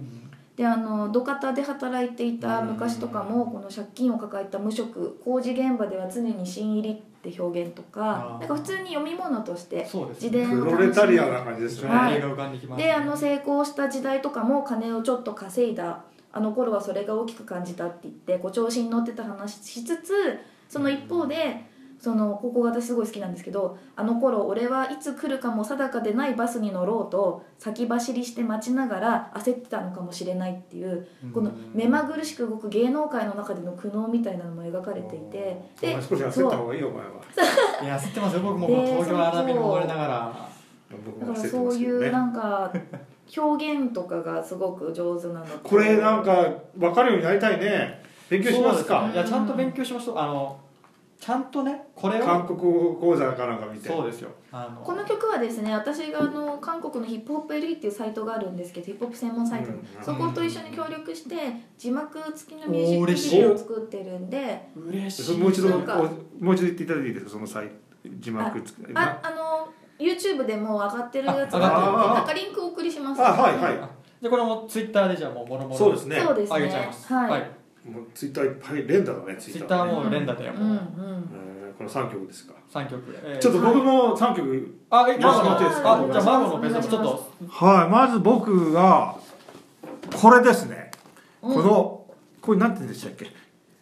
[0.58, 10.46] であの土方で働いていた昔とかもこの借金を抱えた無職工事現場では常に新入りって表現とかなんか普通に読み物としてそうです自ね。
[10.46, 12.22] プ伝を楽しむロレタリアな感じですよね、
[12.78, 16.04] であの成功した時代とかも金をちょっと稼いだ
[16.36, 20.12] あの頃はそれが大きく感じたって言ってこう調子に乗ってた話しつつ
[20.68, 21.64] その一方で
[21.98, 37.12] そのここが私すごい好きなんですけどあの頃俺はいつ来るかも定かでないバスに乗ろうと先走りして待ちながら焦ってたのかもしれないっていうこの目まぐるしく動く芸能界の中での苦悩みたいなのも描かれていてお前少し焦った方がいいよお前は。
[37.82, 38.68] いや焦ってますよ僕も。
[38.68, 40.50] 東京荒波に登りながら。
[41.06, 42.72] 僕だからそういうなんか
[43.36, 45.58] 表現とかがすごく上手なのと。
[45.60, 46.48] これなんか
[46.78, 48.04] 分かるようになりたいね。
[48.30, 49.04] 勉強しますか。
[49.08, 50.60] ですいやちゃんと勉強しましょうあの
[51.20, 53.88] ちゃんとねこれを韓国語講座かなんか見て。
[53.88, 54.30] そうですよ。
[54.52, 59.72] あのこの曲はですね私があの韓国のヒップホップ LE っていうサイトがあるんですけどヒップホップ専門サイト。
[59.72, 61.36] に、うんそこと一緒に協力して
[61.78, 64.70] 字幕付きのミュージックビデオを作ってるんで。
[64.76, 65.38] 嬉しい。
[65.38, 67.32] もう一度もう一度言っていただいていいですか？
[67.32, 67.70] その際
[68.20, 69.68] 字幕つくああの
[70.00, 72.14] YouTube でもう上がってるやつあが上がってる。
[72.16, 74.24] なんかリンクお送りしますあはいはい。
[74.24, 75.76] でこれもツイッターでじゃあもうもろもろ。
[75.78, 76.16] そうですね。
[76.16, 77.14] げちゃいます。
[77.14, 77.42] はい、はい。
[77.90, 80.60] もうツイッターいっぱい連打だねツツイッターねも連打でうんう。
[80.60, 81.30] もうん。
[81.34, 83.04] えーこの3曲ですか？3曲。
[83.24, 84.80] えーちょっと僕も3曲。
[84.90, 87.32] あえマゴのよろしくお願いじゃあマゴのベストちょっと。
[87.50, 89.16] はいまず僕が
[90.16, 90.92] これですね。
[91.42, 91.54] うん。
[91.56, 92.06] この
[92.42, 93.28] これなんて言うんでしたっけ？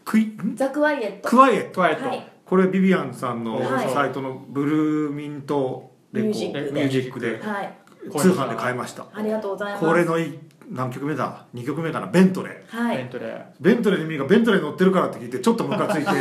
[0.06, 0.56] クイん？
[0.56, 1.74] ザ・クワイエットクワイエット。
[1.76, 2.10] クワイエット。
[2.10, 2.28] はい。
[2.46, 3.90] これビビアンさんのはい。
[3.90, 6.72] サイトのブルーミントレコミュージックで。
[6.72, 7.40] ミュージックで。
[7.42, 7.74] はい。
[8.18, 9.06] 通販で買いました。
[9.14, 9.86] ありがとうございます。
[9.86, 10.38] これのい
[10.70, 12.78] 何曲目だ？2曲目かなベントレー。
[12.86, 12.98] はい。
[12.98, 13.44] ベントレー。
[13.60, 16.12] ベントレーの意味がベントレー乗ってるからって聞いてちょっとムカついて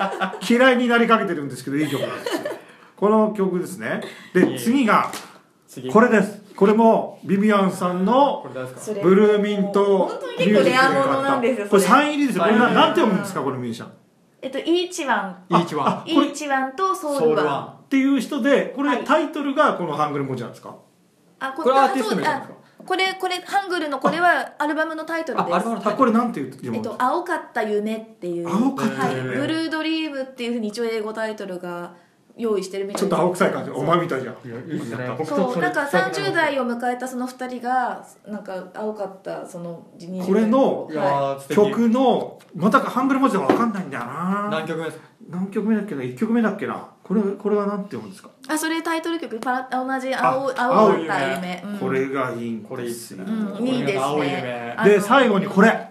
[0.54, 2.50] 嫌いになりかけてるんですけどいい曲なんですよ。
[2.96, 4.02] この曲ですね。
[4.34, 5.10] で次が
[5.66, 5.90] 次。
[5.90, 6.40] これです。
[6.54, 8.46] これもビビアンさんの
[9.02, 11.82] ブルーミント本当に結構レアものなんですよこれ。
[11.82, 12.44] それサイン入りですよ。
[12.44, 13.40] これなサイン入りなんて読むんですか？
[13.40, 13.88] このミュージシャン。
[13.88, 13.90] っ
[14.42, 15.36] えっとイーチワン。
[15.48, 19.04] イーチワイーチワンとソウルワンンていう人でこれはい。
[19.04, 20.76] タイトルがこのハングル文字なんですか？
[21.40, 22.60] あここれアーティスト名あなんですか？
[22.86, 25.54] これこれハングルのこれはアルバムのタイトルです。
[25.54, 28.48] あこれなんていうえっと、青かった夢っていう。
[28.48, 29.28] 青かった夢。
[29.28, 31.92] はい、ブルードリームっていうふうに一応英語タイトルが
[32.36, 33.70] 用意してるみたいちょっと青臭い感じ。
[33.70, 34.36] お前みたいじゃん。
[35.26, 44.48] そうなんか30代代を迎えたその2人がなんか青かったその20これのはー素敵曲のまたハングル文字が分かんないんだよな。
[44.50, 45.04] 何曲目ですか？
[45.28, 46.88] 何曲目だっけな？1曲目だっけな？
[47.02, 53.24] これこれはなんて読むんですか、い、あそれタイトル曲パラ同じ青あ青いた夢夢、うん、これがいいんこれいいっすね。
[53.24, 54.16] うんいいです。
[54.16, 55.90] ねで最後にこれ。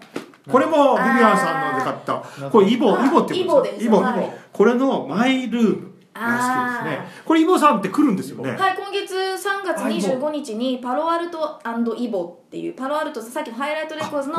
[0.49, 2.49] これもビビアンさんので買った。
[2.49, 3.85] これイボあイボっていうんイボです。
[3.85, 4.05] イボイボ。
[4.05, 4.33] はい。
[4.51, 7.07] これのマイルームが好きですね。
[7.25, 8.51] これイボさんって来るんですよね。
[8.51, 11.61] はい、今月3月25日にパロアルト
[11.97, 14.37] イボっていうパロアルトさっきのハイライトレコーズの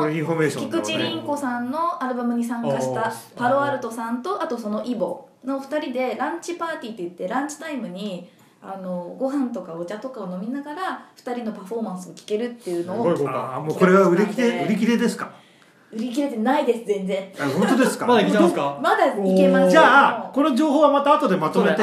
[0.49, 8.29] 菊地凛子さんのアルバムに参加したパロアルトさんとあとそのイボの2人でランチパーティーって言ってランチタイムに
[8.61, 13.55] あのご飯とかお茶とかを飲みながら2人のパフォーマンスを聴けるっていうのをすごい豪華。
[13.55, 15.31] あーもうこれは売り切れ売り切れですか？
[15.91, 17.31] 売り切れてないです全然。
[17.39, 18.05] あ本当ですか？
[18.05, 18.79] まだいけますか？
[18.83, 21.81] まだいけますじゃあこの情報はまた後でまとめて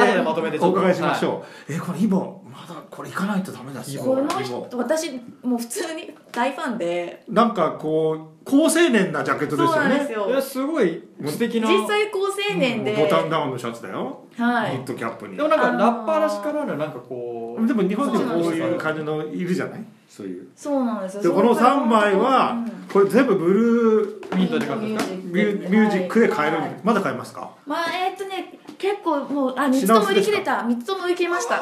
[0.61, 3.97] お伺いしましょう、えこれイボまだこれ行かないとダメだし。
[3.99, 5.13] この人私
[5.43, 7.23] もう普通に大ファンで。
[7.29, 9.73] なんかこう高青年なジャケットですよね。
[9.73, 10.29] そうなんですよ。
[10.29, 11.69] いやすごい素敵な。
[11.71, 14.73] 実際高青年で、ボタンダウンのシャツだよ、はい。
[14.73, 15.37] ニットキャップに。
[15.37, 17.67] でもなんかあのーラッパーらしからぬなんかこう。
[17.67, 19.85] でも日本でもこういう感じのいるじゃない？
[20.09, 20.49] そういう。
[20.57, 21.23] そうなんですよ。
[21.23, 22.89] でこの3枚はうん。
[22.93, 25.15] これ全部ブルーミントで買うんですか？
[25.15, 26.81] ミュミュージックで買えるんで、はい。
[26.83, 27.51] まだ買えますか？
[27.67, 30.53] まあえーっとね結構もうあ3つとも売り切れた。
[30.61, 31.61] 3つとも売り切れました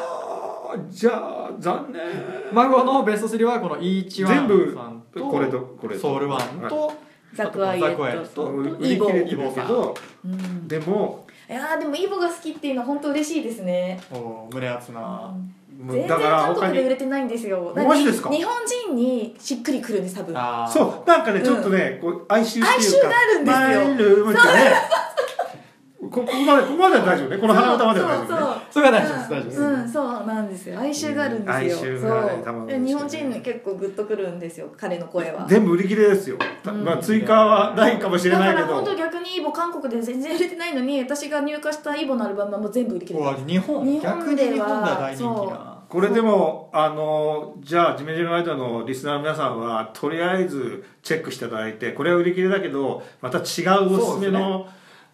[0.89, 2.01] じゃあ残念。
[2.53, 4.53] マゴのベスト3はこのイーチさんと
[5.25, 6.01] これとこれと。
[6.01, 6.93] ソウルワンと
[7.33, 8.45] ザクワイエザクワイエッット。
[8.45, 9.07] と売イボ。
[9.11, 9.95] り切れてるけど
[10.25, 10.67] うん。
[10.67, 13.99] でもいやーでもイボが好きっていうのは本当嬉しいですね。
[14.11, 15.33] お胸熱な。
[15.79, 17.71] 全然だから韓国で売れてないんですよ。
[17.75, 18.31] マジですか？
[18.31, 20.35] 日本人にしっくりくるんです多分。
[20.67, 21.07] そう。
[21.07, 24.41] なんかねちょっとね、こう哀愁っていうか哀愁があるんですよ。
[26.09, 27.37] ここまでここまでは大丈夫ね。
[27.37, 29.59] この鼻歌までは大丈夫ねそれが大丈夫です大丈夫です。
[29.59, 30.79] うん、うんそうなんですよ。
[30.79, 32.85] 哀愁があるんですよ、哀愁がねたまそう。
[32.85, 34.71] 日本人に結構グッとくるんですよ。
[34.77, 35.47] 彼の声は。
[35.47, 36.37] 全部売り切れですよ、
[36.83, 38.67] まあ追加はないかもしれだないけど。
[38.67, 45.77] から本当逆にイボ韓国で全然売れてないのに私が入荷したイボのアルバムはもう全部売り切れて日本日本では日本な。
[45.89, 53.43] これでもあのじゃあジメジメワイドのリスナーの皆さんはとりあえずチェックしていただいてこれは売り切れだけどまた違う
[53.97, 54.67] おすすめの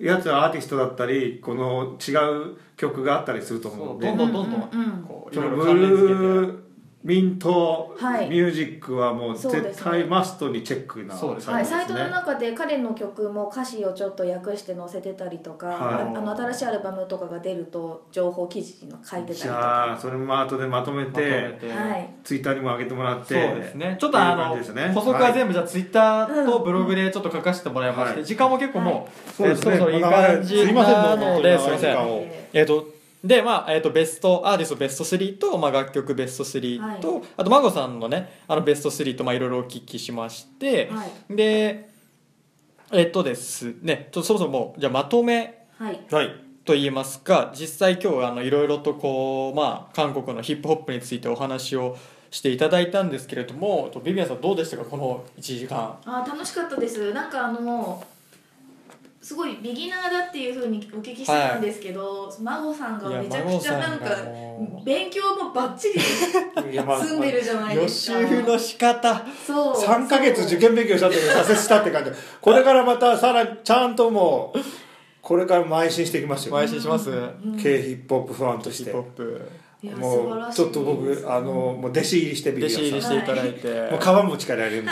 [0.03, 2.11] やつアーティストだったりこの違
[2.51, 4.07] う曲があったりすると思そううんで。
[4.07, 6.13] どんどんどんどうんうんんこういそのブろいろ関連付けて。
[6.13, 6.62] ルー
[7.03, 8.29] ミントはい。
[8.29, 15.77] ミュージックはもう絶対マストにチェックなそうですはい、サイトの中で彼の曲も歌詞をちょっと訳して載せてたりとか、はい。
[15.77, 19.55] ああの新しいアルバムとかが出ると情報記事に書いてたりじとか。
[19.55, 21.67] ゃあそれも後でまとめまとめて。
[21.67, 22.09] てはい。
[22.23, 23.97] ツイッターにも上げてもらってそうですね。
[23.99, 24.93] ちょっとあのじですね。
[24.93, 28.25] 補足は全部じゃあツイッターとブログでちょっと書かせてもらいまして、はい。
[28.25, 29.73] 時間も結構もう、そうですね。
[29.73, 31.95] えーそろそろいい感じすいませんなのですいません。
[31.95, 32.92] 時間をえっ、と
[33.23, 37.23] でまあえー、とベストアーティストベスト3と、まあ、楽曲ベスト3と、はい。
[37.37, 41.35] あと孫さんのねあのベスト3とまあいろいろお聞きしまして、はい。
[41.35, 41.89] で
[42.91, 45.99] えっ、とですねちょっとそもそもじゃあまとめはい。
[46.11, 46.43] はい。
[46.65, 51.97] と言いますか実際今日あのいろいろとこう、まあ、韓国のヒップホップについてお話を
[52.31, 55.97] していただいたんですけれどもとビビアンさんどうでしたかこの1時間。
[56.05, 57.13] あ楽しかったです。
[57.13, 58.03] なんかあの
[59.23, 64.05] すごいビギナーだっていうふうにお聞きしてたんですけど、孫さんがめちゃくちゃなんか
[64.83, 65.93] 勉強もバッチ
[66.65, 68.19] リいやまあ済んでるじゃない予ですか。
[68.19, 69.25] 習の仕方。
[69.47, 69.75] そう。
[69.75, 72.11] 3ヶ月受験勉強したって挫折したって感じ。
[72.41, 74.59] これからまたさらにちゃんともう
[75.21, 76.57] これから邁進していきますよ。
[76.57, 77.09] 邁進します、
[77.61, 78.83] K ヒップホップファンとして。
[78.83, 79.51] ヒップホップ。
[79.83, 84.91] いや素もうちょっと僕あのもう弟子入りしてビ弟子ビアンさん入りしていただいて、もう皮も力やれるんで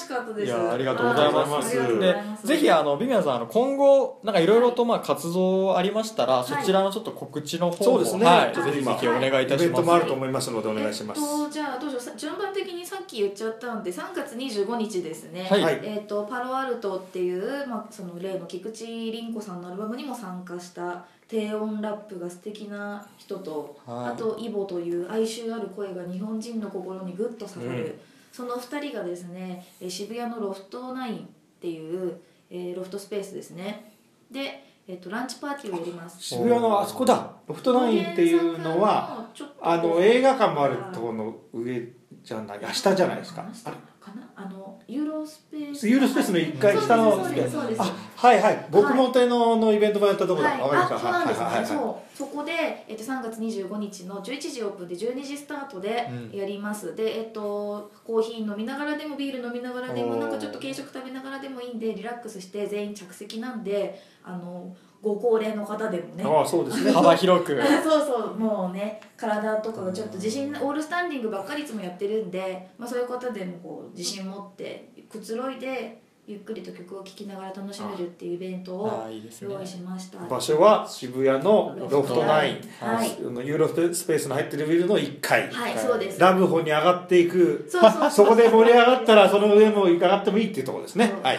[0.00, 0.46] しかったです。
[0.46, 1.76] いやありがとうございます。
[1.98, 6.44] でぜひあのビビアンさんあの今後なんかいろいろとまあ活動ありましたら、い。
[6.44, 8.24] そちらのちょっと告知の方もそうですね。
[8.24, 9.64] はい、ぜひぜひお願いいたします。
[9.64, 11.20] イベントもあると思いますのでお願いします。
[11.20, 12.02] えっと、じゃあどうしよう。
[12.02, 15.62] さ順番的にさっき言っちゃったんで3月25日ですね、はい。
[15.62, 15.80] はい。
[15.82, 24.08] えっとパロアルトっていう、まあ、その例の菊池凛子さんのアルバムにも参加した低音ラップが素敵な人と、はい。
[24.10, 28.00] あとイボという哀愁ある声が日本人の心にグッと刺さる、うん
[28.32, 31.20] その2人がですねえー渋谷のロフトナインっ
[31.60, 32.20] ていう、
[32.50, 33.92] えーロフトスペースですね。
[34.30, 36.22] で、えっとランチパーティーをやります。
[36.22, 37.32] 渋谷のあそこだ。
[37.46, 39.28] ロフトナインっていうのは
[39.60, 43.44] あの映画館もあるところの上じゃないあ下じゃないですか。
[43.52, 43.76] 下か
[44.14, 44.30] な？
[44.36, 45.88] あのユーロスペース。
[45.88, 48.66] ユーロスペースの一階下のはいはい。
[48.70, 51.40] 僕も手ののイベントもやったところだはい、あそうなんです。
[51.40, 52.16] ね、そう。
[52.16, 56.38] そこで、えっと、3月25日の11時オープンで12時スタートでうん。
[56.38, 66.24] やります、でえっとコーヒー飲みながらでもビール飲みながらでもなんかちょっと軽食食べながらでもいいんでリラックスして全員着席なんであのご高齢の方でもね。
[66.24, 66.92] ああそうですね。
[66.92, 67.60] 幅広く。
[67.82, 68.38] そうそう。
[68.38, 79.08] もうね体とかがちょっと自信オールスタンディングばっかりいつもやってるんで、まあ、そういう方でもこう自信持ってくつろいでゆっくりと曲を聴きながら楽しめるっていうイベントを
[79.42, 80.18] 用意しました。
[80.18, 82.60] 場所は渋谷のロフトナイン。
[82.78, 83.16] はい。
[83.18, 85.50] あのユーロスペースの入ってるビルの1階。
[85.50, 86.20] はいそうです。
[86.20, 87.66] ラブホに上がっていく。
[87.68, 88.10] そうそうそう。
[88.10, 91.12] そこで盛り上がったらその上も上がってもいいっていうところですね。
[91.22, 91.38] はい。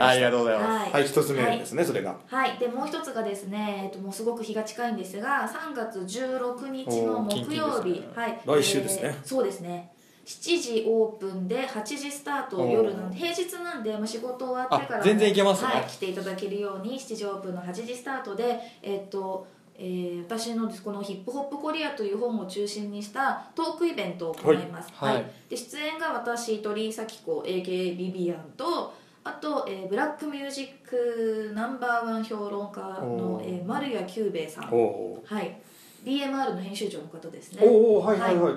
[0.00, 0.92] ありがとうございます、はい。
[0.92, 2.16] はい一つ目ですねそれが。
[2.26, 8.00] はい、でもう一つがですね、えっと、もうすごく日が近いんですが3月16日の木曜日。
[8.00, 9.02] ねはい、来週ですね。
[9.04, 9.92] えーそうですね
[10.30, 15.72] 7時オープンで8時スタート夜なんで平日なんで、まあ、仕事終わってからあ全然行けますね。
[15.72, 25.14] はい、来ていただけるように7時オープンの8時スタートでえっとえー私のこの「ヒップホップコリア」という本を中心にしたトークイベントを行います、はい。
[25.14, 25.24] はい。
[25.48, 28.94] で出演が私鳥居咲子 AKA ビビアンと
[29.24, 34.64] あと、えーブラックミュージックナンバーワン評論家のえー丸屋九兵衛さん。
[34.64, 35.60] はい。
[36.04, 37.62] bmr の編集長の方ですね。
[37.62, 38.52] おおはいはいはい。
[38.54, 38.56] へ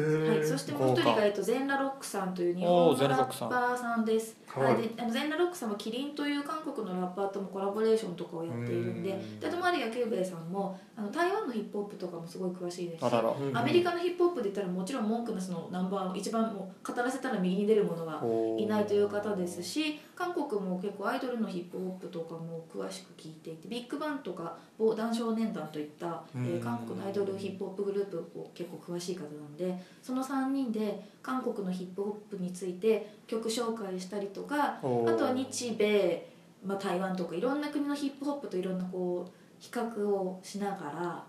[0.00, 4.36] はい、えそしてもう一人が、えっと、ゼンラロックさんという日本のラッパーさんです。
[4.60, 4.74] はい。
[4.74, 9.40] はい、であのゼンラロックさんはキリンという韓国のラッパーともコラボレーションとかをやっているんでうん。
[9.40, 13.12] であとマリア・キューベイさんもあの台湾のヒップホップとかもすごい詳しいですし
[13.52, 36.28] アメリカのヒップホップで言ったらもちろん文句なしのナンバー一番もう語らせたら右に出るものがおーいないという方ですし韓国も結構アイドルのヒップホップとかも詳しく聞いていてビッグバンとか防弾少年団といった、えーうん韓国のアイドルヒップホップグループを結構詳しい方なんでその3人で韓国のヒップホップについて曲紹介したりとかあとは日米、
[36.64, 41.24] まあ、台湾とかいろんな国のヒップホップといろんなこう比較をしながら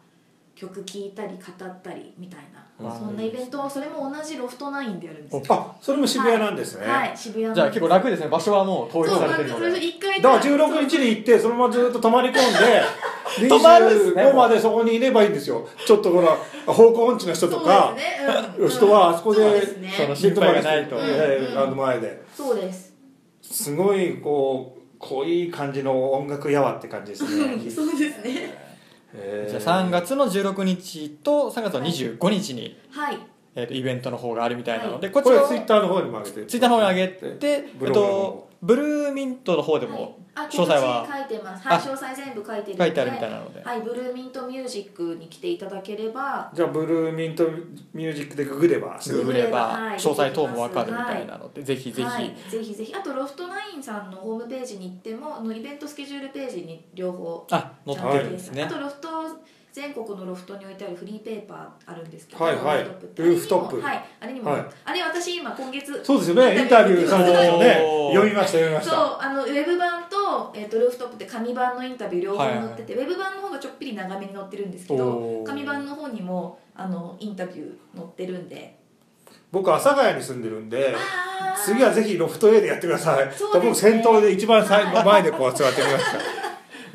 [0.53, 2.99] 曲聴いたり語ったりみたいなうん。
[2.99, 5.43] そんなイベントをそれも同じロフトナインでやるんですよ。
[5.49, 6.85] あそれも渋谷なんですね。
[6.85, 7.53] はい、渋谷の。
[7.53, 8.27] じゃあ結構楽ですね。
[8.27, 9.49] 場所はもう統一さそうなんです。
[9.49, 12.41] れてるので一回だから16日に行ってそのままずっと泊まり込んで
[13.49, 15.67] 泊まるんですね25までそこにいればいいんですよ。
[15.85, 17.95] ちょっとほら方向音痴の人とか
[18.55, 18.69] そううん。
[18.69, 19.93] 人はあそこでそうですね。
[19.95, 22.23] その心配がないとええあの前で。
[22.35, 22.93] そうです。
[23.41, 27.59] すごいこう濃い感じの音楽やわって感じですね。
[27.69, 28.65] そうですね。
[29.13, 33.19] えじゃあ3月の16日と3月の25日に、はい。
[33.57, 36.45] えー、とイベントの方があるみたいなので、ここちらツイッターの方にも上げて。
[36.45, 41.67] ツイッターの方に上げて、えっと、ブルーミントの方でもあ詳細は告知書いてます。
[41.67, 42.85] はいあ詳細全部書いてるので。
[42.85, 46.51] 書いてあるみたいなので、はいブルーミントミュージックに来ていただければ。
[46.53, 47.47] じゃあブルーミント
[47.93, 52.93] ミュージックでググればすぐググればはい詳細等もわかるみたいなので、ぜひぜひ、はい、ぜひぜひ。
[52.95, 58.63] あとロフトナインさんのホームページに行ってもあのイベントスケジュールページに両方あ載ってるんですね。
[58.63, 59.09] あとロフト
[59.75, 62.83] 全国のロフトに置いてあるフリーペーパーあるんですけど、はいはい。
[63.17, 63.81] ルーフトップ。
[63.81, 64.05] はい。
[64.21, 64.65] あれにも、はい。
[64.85, 66.61] あれ私今今月そうですよね。
[66.61, 68.11] インタビューされてましたよね。
[68.13, 75.43] 読みました読みましそうたあのウェブ版と,、えー、とルーフトップって紙版のインタビュー両方はいはい載ってて、ウェブ版の方がちょっぴり長めに載ってるんですけおどー。
[75.43, 78.77] 紙版の方にもあのインタビュー載ってるんで。
[79.51, 80.95] 僕阿佐ヶ谷に住んでるんで
[81.65, 83.29] 次はぜひロフト A でやってください。
[83.53, 86.44] 僕先頭で一番最後前でこう座ってみました